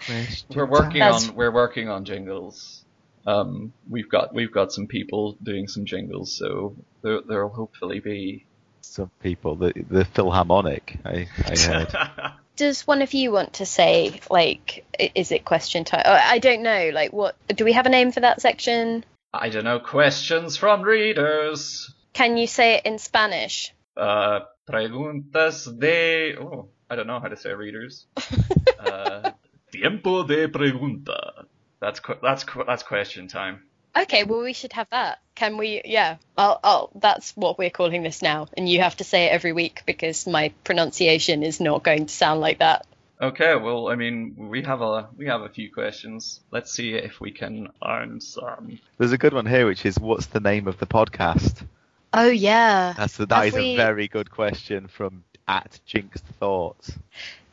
[0.55, 2.85] We're working That's- on we're working on jingles.
[3.27, 8.45] Um, we've got we've got some people doing some jingles, so there there'll hopefully be.
[8.83, 11.95] Some people, the the Philharmonic, I, I heard.
[12.57, 16.03] Does one of you want to say, like, is it question time?
[16.05, 16.91] Oh, I don't know.
[16.93, 17.37] Like, what?
[17.49, 19.05] Do we have a name for that section?
[19.33, 21.95] I don't know questions from readers.
[22.15, 23.75] Can you say it in Spanish?
[23.97, 28.07] Uh, preguntas de oh I don't know how to say readers.
[28.79, 29.31] uh,
[29.73, 31.45] tiempo de pregunta.
[31.81, 33.63] That's que- that's que- that's question time.
[33.97, 35.19] Okay, well, we should have that.
[35.35, 35.83] Can we?
[35.85, 36.17] Yeah.
[36.37, 38.47] I'll, I'll, that's what we're calling this now.
[38.57, 42.15] And you have to say it every week because my pronunciation is not going to
[42.15, 42.87] sound like that.
[43.21, 46.41] Okay, well, I mean, we have a we have a few questions.
[46.53, 48.79] Let's see if we can earn some.
[48.99, 51.67] There's a good one here, which is what's the name of the podcast?
[52.13, 52.95] Oh, yeah.
[52.97, 56.93] That's that Have is we- a very good question from at Jinxed Thoughts.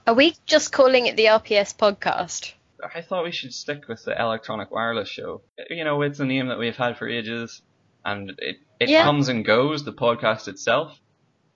[0.08, 2.54] Are we just calling it the RPS podcast?
[2.94, 5.42] I thought we should stick with the electronic wireless show.
[5.70, 7.62] You know, it's a name that we've had for ages,
[8.04, 9.04] and it it Yeah.
[9.04, 9.84] comes and goes.
[9.86, 11.00] The podcast itself,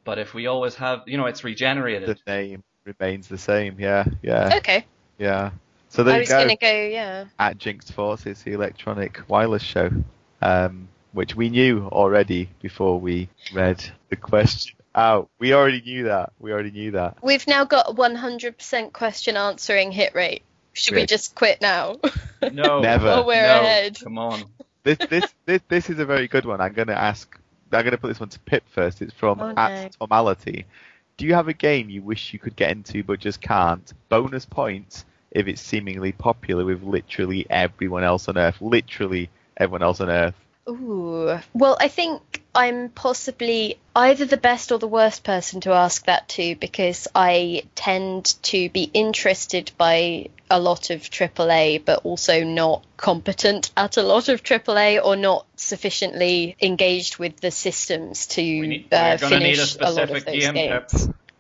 [0.06, 2.08] but if we always have, you know, it's regenerated.
[2.26, 3.76] The name remains the same.
[3.80, 4.86] Yeah, yeah, Okay.
[5.20, 5.52] yeah.
[5.90, 6.38] So there I you was go.
[6.38, 7.26] going to go, yeah.
[7.38, 9.92] At Jinxed Thoughts, it's the electronic wireless show,
[10.42, 15.30] um, which we knew already before we read the question out.
[15.40, 16.34] We already knew that.
[16.40, 17.18] We already knew that.
[17.24, 20.44] We've now got a 100% question answering hit rate.
[20.74, 21.98] Should we just quit now?
[22.54, 23.10] No, Never.
[23.10, 23.98] Oh, we're no, ahead.
[24.02, 24.46] Come on.
[24.84, 26.62] This this this, this is a very good one.
[26.62, 27.38] I'm going to ask.
[27.70, 29.02] I'm going to put this one to Pip first.
[29.02, 30.64] It's from Oh, at Tomality.
[31.18, 33.92] Do you have a game you wish you could get into but just can't?
[34.08, 38.62] Bonus points if it's seemingly popular with literally everyone else on Earth.
[38.62, 40.36] Literally everyone else on Earth.
[40.70, 41.40] Ooh.
[41.54, 46.30] Well, I think I'm possibly either the best or the worst person to ask that
[46.30, 52.84] to because I tend to be interested by a lot of AAA, but also not
[52.98, 58.68] competent at a lot of AAA or not sufficiently engaged with the systems to We
[58.68, 60.54] need, uh, we're need a finish a, lot of those game.
[60.54, 60.92] Pip.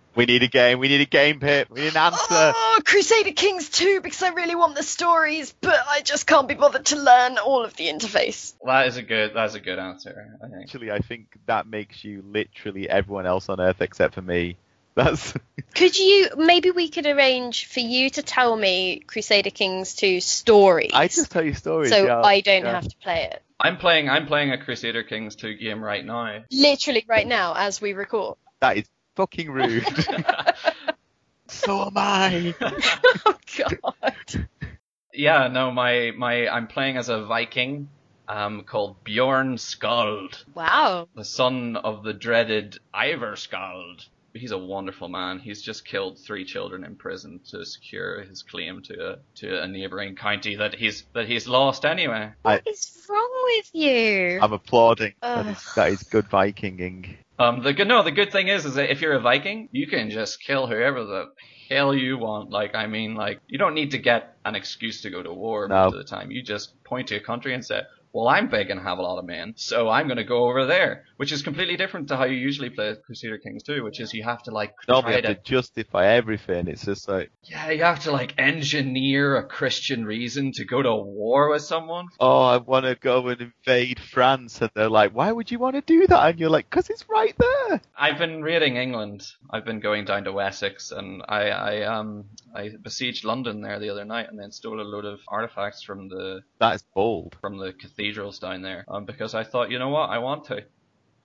[0.10, 0.18] Games.
[0.18, 0.80] We need a game.
[0.80, 1.70] We need a game, Pip.
[1.70, 2.20] We need an answer.
[2.32, 6.55] Oh, Crusader Kings 2 because I really want the stories, but I just can't be
[6.55, 8.53] bothered to learn all of the interface.
[8.66, 9.32] That is a good.
[9.34, 10.38] That's a good answer.
[10.43, 10.64] I think.
[10.64, 14.57] Actually, I think that makes you literally everyone else on Earth except for me.
[14.95, 15.34] That's
[15.76, 20.91] Could you maybe we could arrange for you to tell me Crusader Kings 2 stories?
[20.93, 21.91] I just tell you stories.
[21.91, 22.74] so yeah, I don't yeah.
[22.74, 23.41] have to play it.
[23.62, 24.10] I'm playing.
[24.10, 26.43] I'm playing a Crusader Kings 2 game right now.
[26.51, 28.38] Literally right now as we record.
[28.62, 28.89] That is
[29.20, 29.86] fucking rude.
[31.47, 32.55] so am I.
[33.26, 34.47] oh god.
[35.13, 36.47] yeah, no, my my.
[36.47, 37.89] I'm playing as a Viking,
[38.30, 41.09] um, called Bjorn Skald, Wow.
[41.15, 44.05] the son of the dreaded Ivar Skald.
[44.34, 45.39] He's a wonderful man.
[45.39, 49.67] He's just killed three children in prison to secure his claim to a to a
[49.67, 52.32] neighbouring county that he's that he's lost anyway.
[52.43, 54.39] What is wrong with you?
[54.41, 55.15] I'm applauding.
[55.22, 55.57] That Ugh.
[55.57, 57.17] is, that is good Vikinging.
[57.39, 59.87] Um, the good no, the good thing is, is that if you're a Viking, you
[59.87, 61.25] can just kill whoever the
[61.69, 62.49] hell you want.
[62.49, 65.67] Like, I mean, like, you don't need to get an excuse to go to war
[65.67, 65.85] No.
[65.85, 66.31] most of the time.
[66.31, 67.81] You just point to a country and say,
[68.12, 70.66] well, I'm big and have a lot of men, so I'm going to go over
[70.66, 74.14] there, which is completely different to how you usually play Crusader Kings 2, which is
[74.14, 76.68] you have to like Normally, try to, to justify everything.
[76.68, 80.95] It's just like, yeah, you have to like engineer a Christian reason to go to
[80.95, 82.07] war with someone.
[82.20, 85.76] oh, I want to go and invade France, and they're like, why would you want
[85.76, 86.30] to do that?
[86.30, 87.82] And you're like, because it's right there.
[87.97, 89.24] I've been raiding England.
[89.51, 93.89] I've been going down to Wessex, and I, I um I besieged London there the
[93.89, 97.36] other night, and then stole a load of artifacts from the That's bold.
[97.41, 100.63] from the cathedrals down there, um, because I thought, you know what, I want to.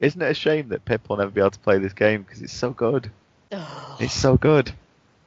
[0.01, 2.43] Isn't it a shame that Pip will never be able to play this game because
[2.43, 3.11] it's so good?
[3.53, 4.01] Ugh.
[4.01, 4.73] It's so good.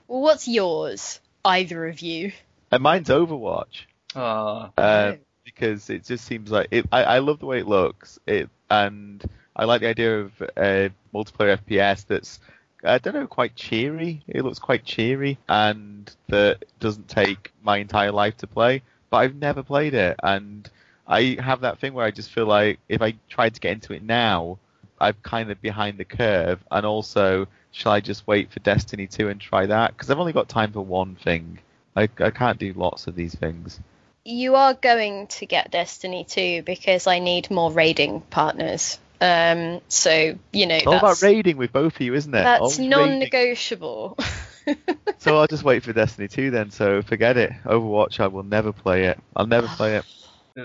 [0.07, 1.19] Well, what's yours?
[1.45, 2.33] Either of you.
[2.71, 3.85] And mine's Overwatch.
[4.15, 6.85] Uh, uh, because it just seems like it.
[6.91, 8.19] I, I love the way it looks.
[8.25, 9.23] It and
[9.55, 12.39] I like the idea of a multiplayer FPS that's
[12.83, 14.23] I don't know quite cheery.
[14.27, 18.81] It looks quite cheery and that doesn't take my entire life to play.
[19.09, 20.69] But I've never played it, and
[21.07, 23.93] I have that thing where I just feel like if I tried to get into
[23.93, 24.57] it now,
[24.99, 26.59] I'm kind of behind the curve.
[26.69, 29.91] And also, shall I just wait for Destiny 2 and try that?
[29.91, 31.59] Because I've only got time for one thing.
[31.95, 33.79] I, I can't do lots of these things.
[34.25, 38.99] You are going to get Destiny 2 because I need more raiding partners.
[39.19, 42.43] Um, so you know It's all about raiding with both of you, isn't it?
[42.43, 44.17] that's non-negotiable.
[45.19, 46.71] So I'll just wait for Destiny 2 then.
[46.71, 47.51] So forget it.
[47.65, 49.19] Overwatch, I will never play it.
[49.35, 50.05] I'll never play it.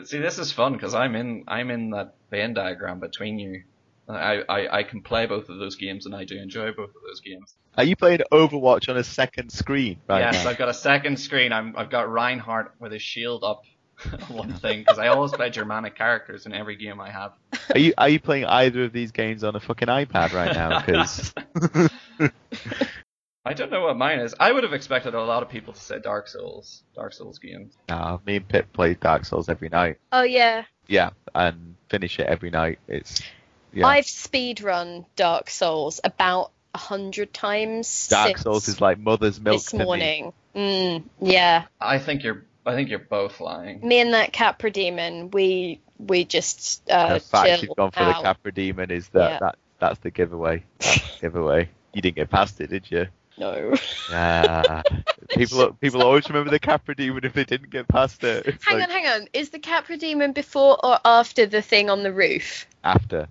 [0.05, 3.63] See, this is fun because I'm in I'm in that Venn diagram between you.
[4.09, 7.03] I, I I can play both of those games, and I do enjoy both of
[7.07, 7.55] those games.
[7.77, 10.51] Are you playing Overwatch on a second screen right yes, now?
[10.51, 11.53] I've got a second screen.
[11.53, 13.63] I'm I've got Reinhardt with his shield up.
[14.05, 17.33] on One thing because I always play Germanic characters in every game I have.
[17.73, 20.83] Are you are you playing either of these games on a fucking iPad right now?
[20.87, 21.33] Because
[23.45, 24.35] I don't know what mine is.
[24.39, 27.75] I would have expected a lot of people to say Dark Souls, Dark Souls games.
[27.89, 29.99] nah, me and Pip play Dark Souls every night.
[30.13, 32.79] oh yeah, Yeah, and finish it every night.
[32.87, 33.21] It's
[33.73, 33.87] yeah.
[33.87, 39.57] I've speedrun Dark Souls about a hundred times Dark since Souls is like mother's milk
[39.57, 39.85] this to me.
[39.85, 40.33] morning.
[40.55, 43.81] Mm, yeah, I think you're I think you're both lying.
[43.87, 48.01] me and that Capra demon, we we just uh, The fact chill you've gone for
[48.01, 48.19] out.
[48.19, 49.39] the Capra Demon is that, Yeah.
[49.41, 50.63] that that's the giveaway.
[50.79, 51.71] That's the giveaway.
[51.93, 53.07] You didn't get past it, did you?
[53.39, 53.75] No.
[54.13, 54.85] Ah,
[55.37, 58.47] people people always remember the Capra Demon if they didn't get past it.
[58.47, 59.29] It's hang like on, hang on.
[59.33, 62.67] Is the Capra demon before or after the thing on the roof?
[62.85, 63.29] after.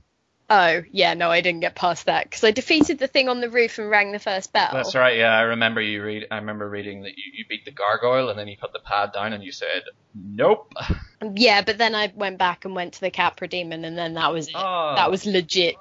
[0.49, 3.49] Oh, yeah, no, I didn't get past that because I defeated the thing on the
[3.49, 4.67] roof and rang the first bell.
[4.73, 5.17] That's right.
[5.17, 6.27] Yeah, I remember you read.
[6.29, 9.13] I remember reading that you, you beat the gargoyle and then you put the pad
[9.13, 9.83] down and you said,
[10.13, 10.73] "Nope."
[11.35, 14.33] Yeah, but then I went back and went to the Capra demon and then that
[14.33, 14.55] was it.
[14.55, 14.93] Oh.
[14.95, 15.75] That was legit.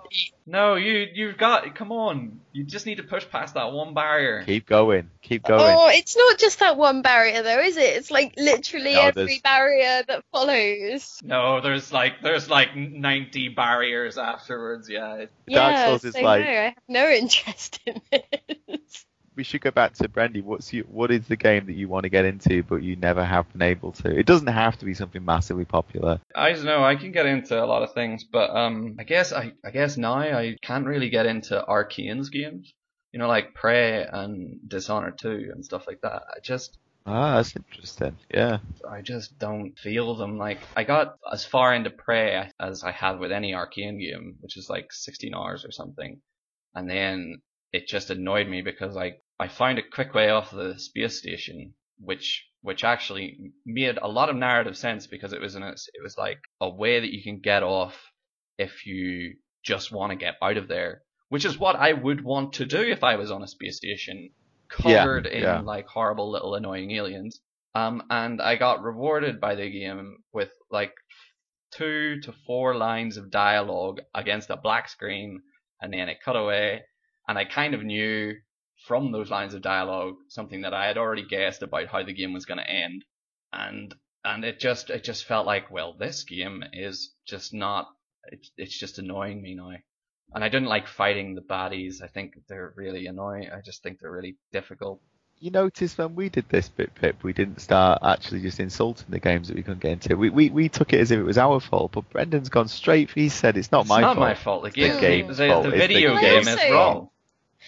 [0.47, 1.74] No, you you've got.
[1.74, 2.41] Come on.
[2.53, 4.43] You just need to push past that one barrier.
[4.45, 5.09] Keep going.
[5.22, 5.76] Keep oh, going.
[5.78, 7.97] Oh, it's not just that one barrier though, is it?
[7.97, 11.20] It's like literally No, every there's- barrier that follows.
[11.22, 14.91] No, there's like there's like 90 barriers afterwards.
[14.91, 15.14] Yeah.
[15.14, 19.07] It, Dark yeah, Souls is so like- no, I have no interest in this.
[19.41, 20.45] We should go back to Brendy.
[20.45, 23.24] What's you, what is the game that you want to get into but you never
[23.24, 24.14] have been able to?
[24.14, 26.20] It doesn't have to be something massively popular.
[26.36, 26.84] I don't know.
[26.84, 29.97] I can get into a lot of things, but um, I guess I I guess
[29.97, 32.70] now I can't really get into Arkane's games.
[33.12, 36.20] You know, like Prey and Dishonored 2 and stuff like that.
[36.36, 36.76] I just
[37.07, 38.18] Ah, that's interesting.
[38.34, 38.59] Yeah.
[38.86, 40.36] I just don't feel them.
[40.36, 44.59] Like I got as far into Prey as I had with any Arcane game, which
[44.59, 46.20] is like 16 hours or something,
[46.74, 47.41] and then
[47.72, 51.74] it just annoyed me because I I found a quick way off the space station,
[51.99, 56.03] which which actually made a lot of narrative sense because it was in a, it
[56.03, 58.12] was like a way that you can get off
[58.59, 62.55] if you just want to get out of there which is what I would want
[62.55, 64.30] to do if I was on a space station
[64.84, 65.61] Yeah, covered in yeah.
[65.61, 67.41] like horrible little annoying aliens.
[67.74, 70.93] Um, and I got rewarded by the game with like
[71.72, 75.43] two to four lines of dialogue against a black screen,
[75.80, 76.82] and then it cut away,
[77.28, 78.34] and I kind of knew
[78.87, 82.33] from those lines of dialogue something that I had already guessed about how the game
[82.33, 83.05] was going to end,
[83.53, 87.89] and and it just it just felt like well this game is just not
[88.24, 89.72] it's it's just annoying me now.
[90.33, 92.03] And I didn't like fighting the baddies.
[92.03, 93.49] I think they're really annoying.
[93.53, 95.01] I just think they're really difficult.
[95.41, 99.18] You notice when we did this bit, Pip, we didn't start actually just insulting the
[99.18, 100.14] games that we couldn't get into.
[100.16, 103.11] We, we, we took it as if it was our fault, but Brendan's gone straight.
[103.11, 104.18] He said it's not It's my not fault.
[104.18, 104.62] It's not my fault.
[104.64, 104.70] The
[105.01, 105.62] game, the the, fault.
[105.62, 107.09] the It's the video game is wrong.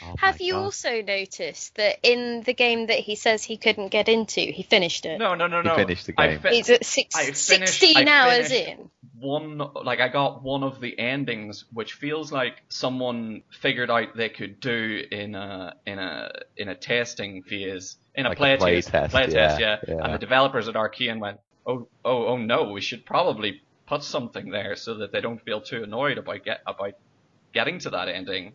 [0.03, 0.63] Oh Have you God.
[0.65, 5.05] also noticed that in the game that he says he couldn't get into, he finished
[5.07, 5.19] it?
[5.19, 5.71] No, no, no, no.
[5.75, 5.87] He no.
[5.87, 6.41] finished the I game.
[6.41, 8.91] fi- He's at six, I finished- 16 I hours in.
[9.19, 14.29] one like I got one of the endings which feels like someone figured out they
[14.31, 18.57] could do in a in a in a testing phase in a Like a play,
[18.57, 19.95] play test, test, play test yeah, yeah.
[19.95, 20.05] yeah.
[20.05, 24.51] and the developers at Arkane went oh oh oh no we should probably put something
[24.51, 26.95] there so that they don't feel too annoyed about get about
[27.55, 28.55] getting to that ending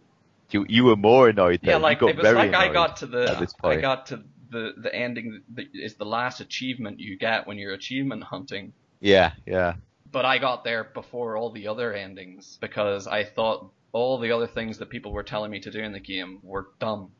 [0.51, 1.71] You, you were more annoyed though.
[1.71, 4.73] yeah You like got it was like I got to the I got to the
[4.77, 9.73] the ending that is the last achievement you get when you're achievement hunting Yeah, yeah.
[10.11, 14.47] but I got there before all the other endings because I thought all the other
[14.47, 17.11] things that people were telling me to do in the game were dumb.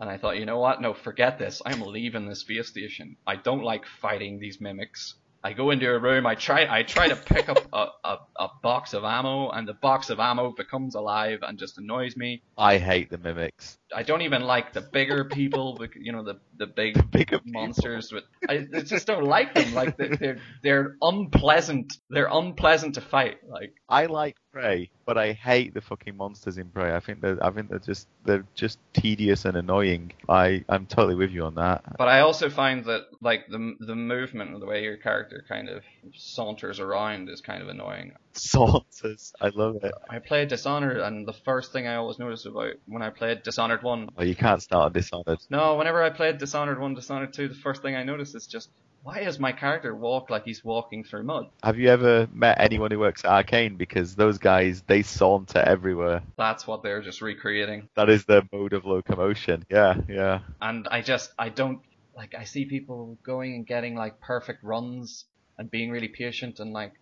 [0.00, 0.80] And I thought, you know what?
[0.80, 1.62] No, forget this.
[1.64, 3.16] I'm leaving this space station.
[3.26, 5.14] I don't like fighting these mimics.
[5.44, 6.26] I go into a room.
[6.26, 6.66] I try.
[6.74, 10.18] I try to pick up a, a, a box of ammo, and the box of
[10.18, 12.42] ammo becomes alive and just annoys me.
[12.56, 13.78] I hate the mimics.
[13.94, 15.78] I don't even like the bigger people.
[15.98, 17.52] You know, the the big Bigger people.
[17.60, 22.94] monsters with I, I just don't like them like they're, they're they're unpleasant they're unpleasant
[22.94, 26.94] to fight like I like Prey, but I hate the fucking monsters in Prey.
[26.94, 30.12] I think they're, I think they're just, they're just tedious and annoying.
[30.28, 31.82] I, I'm totally with you on that.
[31.98, 35.68] but I also find that like the the movement and the way your character kind
[35.68, 35.82] of
[36.14, 39.92] saunters around is kind of annoying Saunters, I love it.
[40.08, 43.82] I played Dishonored and the first thing I always noticed about when I played Dishonored
[43.84, 45.38] 1 Well, you can't start on Dishonored.
[45.50, 48.70] no whenever I played Dishonored 1 Dishonored 2 the first thing I noticed is just
[49.04, 52.90] why does my character walk like he's walking through mud Have you ever met anyone
[52.90, 53.76] who works at Arkane?
[53.76, 56.22] Because those guys, they saunter everywhere.
[56.38, 59.64] that's what they're just recreating That is their mode of locomotion.
[59.70, 60.40] Yeah, yeah.
[60.62, 61.80] and I just I don't
[62.16, 65.26] like I see people going and getting like perfect runs
[65.58, 66.92] and being really patient and like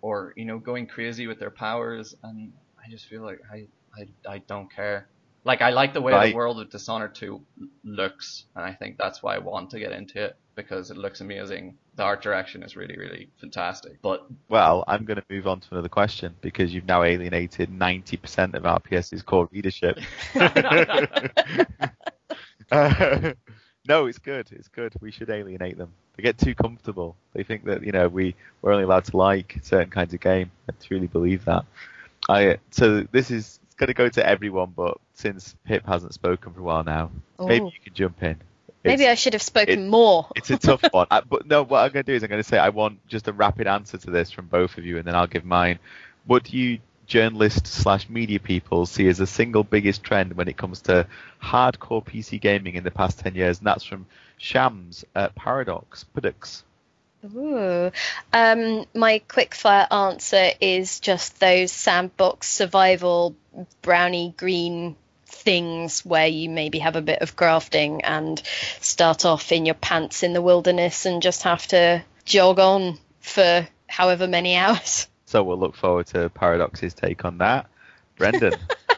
[0.00, 2.52] or you know going crazy with their powers and
[2.84, 5.06] I just feel like I I, I don't care.
[5.44, 6.30] Like I like the way Right.
[6.30, 7.40] the world of Dishonored 2
[7.84, 11.20] looks and I think that's why I want to get into it because it looks
[11.20, 11.76] amazing.
[11.96, 14.00] The art direction is really really fantastic.
[14.02, 18.54] But Well, I'm going to move on to another question because you've now alienated 90%
[18.54, 19.98] of RPS's core readership.
[20.34, 21.06] Uh,
[23.88, 24.48] no, it's good.
[24.52, 24.94] It's good.
[25.00, 25.92] We should alienate them.
[26.16, 27.16] They get too comfortable.
[27.34, 30.50] They think that you know we we're only allowed to like certain kinds of game.
[30.68, 31.64] I truly believe that.
[32.28, 36.60] I so this is going to go to everyone, but since Pip hasn't spoken for
[36.60, 37.66] a while now, maybe oh.
[37.66, 38.36] you can jump in.
[38.84, 40.28] Maybe I should have spoken it- more.
[40.36, 41.06] it's a tough one.
[41.10, 43.06] I, but no, what I'm going to do is I'm going to say I want
[43.08, 45.78] just a rapid answer to this from both of you, and then I'll give mine.
[46.26, 50.56] What do you journalists slash media people see as the single biggest trend when it
[50.56, 51.06] comes to
[51.42, 53.58] hardcore PC gaming in the past 10 years?
[53.58, 54.06] And that's from
[54.36, 56.04] Shams at Paradox.
[56.04, 56.64] Paradox.
[57.24, 57.90] Ooh.
[58.32, 63.36] Um, my quick fire answer is just those sandbox survival
[63.80, 64.96] brownie green
[65.26, 68.42] things where you maybe have a bit of grafting and
[68.80, 73.66] start off in your pants in the wilderness and just have to jog on for
[73.86, 75.08] however many hours.
[75.26, 77.66] So we'll look forward to Paradox's take on that.
[78.16, 78.54] Brendan.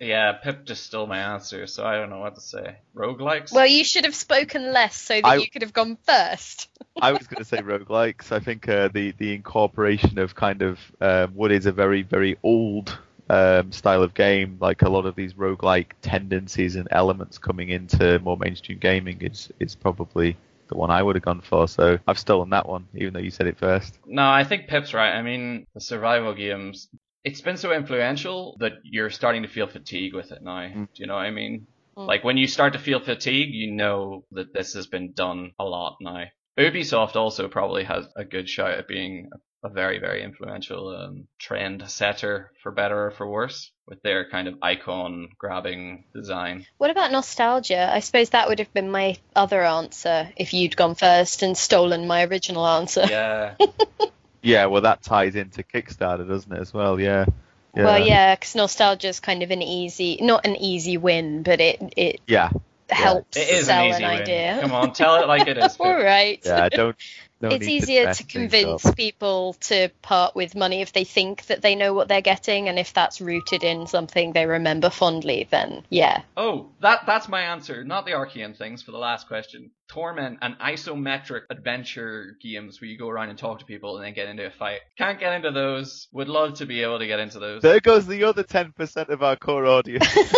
[0.00, 2.76] yeah, Pip just stole my answer, so I don't know what to say.
[2.94, 3.52] Roguelikes?
[3.52, 6.68] Well, you should have spoken less so that I- you could have gone first.
[7.00, 8.32] I was going to say roguelikes.
[8.32, 12.36] I think uh, the the incorporation of kind of um, what is a very very
[12.42, 12.98] old
[13.30, 18.18] um, style of game, like a lot of these roguelike tendencies and elements coming into
[18.20, 20.36] more mainstream gaming, is is probably
[20.68, 21.68] the one I would have gone for.
[21.68, 23.96] So I've stolen that one, even though you said it first.
[24.06, 25.12] No, I think Pip's right.
[25.14, 26.88] I mean, the survival games,
[27.28, 30.60] it's been so influential that you're starting to feel fatigue with it now.
[30.60, 30.88] Mm.
[30.94, 31.66] Do you know what I mean?
[31.96, 32.06] Mm.
[32.06, 35.64] Like when you start to feel fatigue, you know that this has been done a
[35.64, 36.24] lot now.
[36.58, 39.28] Ubisoft also probably has a good shot at being
[39.62, 44.28] a, a very, very influential um, trend setter for better or for worse with their
[44.30, 46.66] kind of icon grabbing design.
[46.78, 47.92] What about nostalgia?
[47.92, 52.06] I suppose that would have been my other answer if you'd gone first and stolen
[52.06, 53.04] my original answer.
[53.08, 53.54] Yeah.
[54.42, 57.00] Yeah, well that ties into Kickstarter, doesn't it as well?
[57.00, 57.26] Yeah,
[57.74, 61.80] Well, yeah, because nostalgia is kind of an easy, not an easy win, but it
[61.96, 62.50] it Yeah.
[62.90, 64.10] helps It is sell an easy win.
[64.12, 64.58] idea.
[64.62, 65.76] Come on, tell it like it is.
[65.80, 66.40] All Pip.
[66.44, 66.68] Yeah.
[66.68, 66.96] Don't.
[67.40, 71.46] No it's easier dress to things convince people to part with money if they think
[71.46, 75.46] that they know what they're getting, and if that's rooted in something they remember fondly,
[75.48, 76.22] then yeah.
[76.36, 77.84] Oh, that that's my answer.
[77.84, 79.70] Not the Arkane things for the last question.
[79.88, 84.12] Torment and isometric adventure games where you go around and talk to people and then
[84.14, 84.80] get into a fight.
[84.98, 86.08] Can't get into those.
[86.12, 87.62] Would love to be able to get into those.
[87.62, 90.06] There goes the other ten percent of our core audience.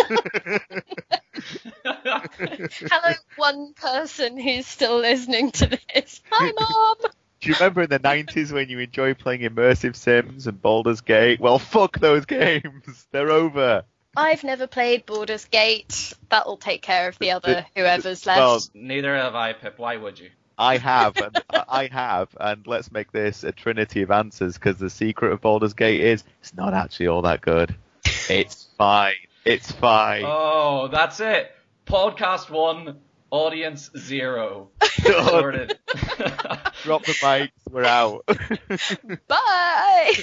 [1.93, 6.21] Hello, one person who's still listening to this.
[6.31, 7.11] Hi, mom.
[7.41, 11.39] Do you remember in the 90s when you enjoyed playing immersive Sims and Baldur's Gate?
[11.39, 13.07] Well, fuck those games.
[13.11, 13.83] They're over.
[14.15, 16.13] I've never played Baldur's Gate.
[16.29, 18.39] That'll take care of the other whoever's left.
[18.39, 19.77] Well, Neither have I, Pip.
[19.77, 20.29] Why would you?
[20.57, 24.89] I have, and I have, and let's make this a trinity of answers because the
[24.89, 27.75] secret of Baldur's Gate is it's not actually all that good.
[28.29, 29.15] It's fine.
[29.45, 30.23] It's fine.
[30.25, 31.51] Oh, that's it.
[31.87, 32.99] Podcast one,
[33.31, 34.69] audience zero.
[35.01, 35.79] Sorted.
[36.83, 37.49] Drop the mics.
[37.69, 38.25] We're out.
[39.27, 40.13] Bye.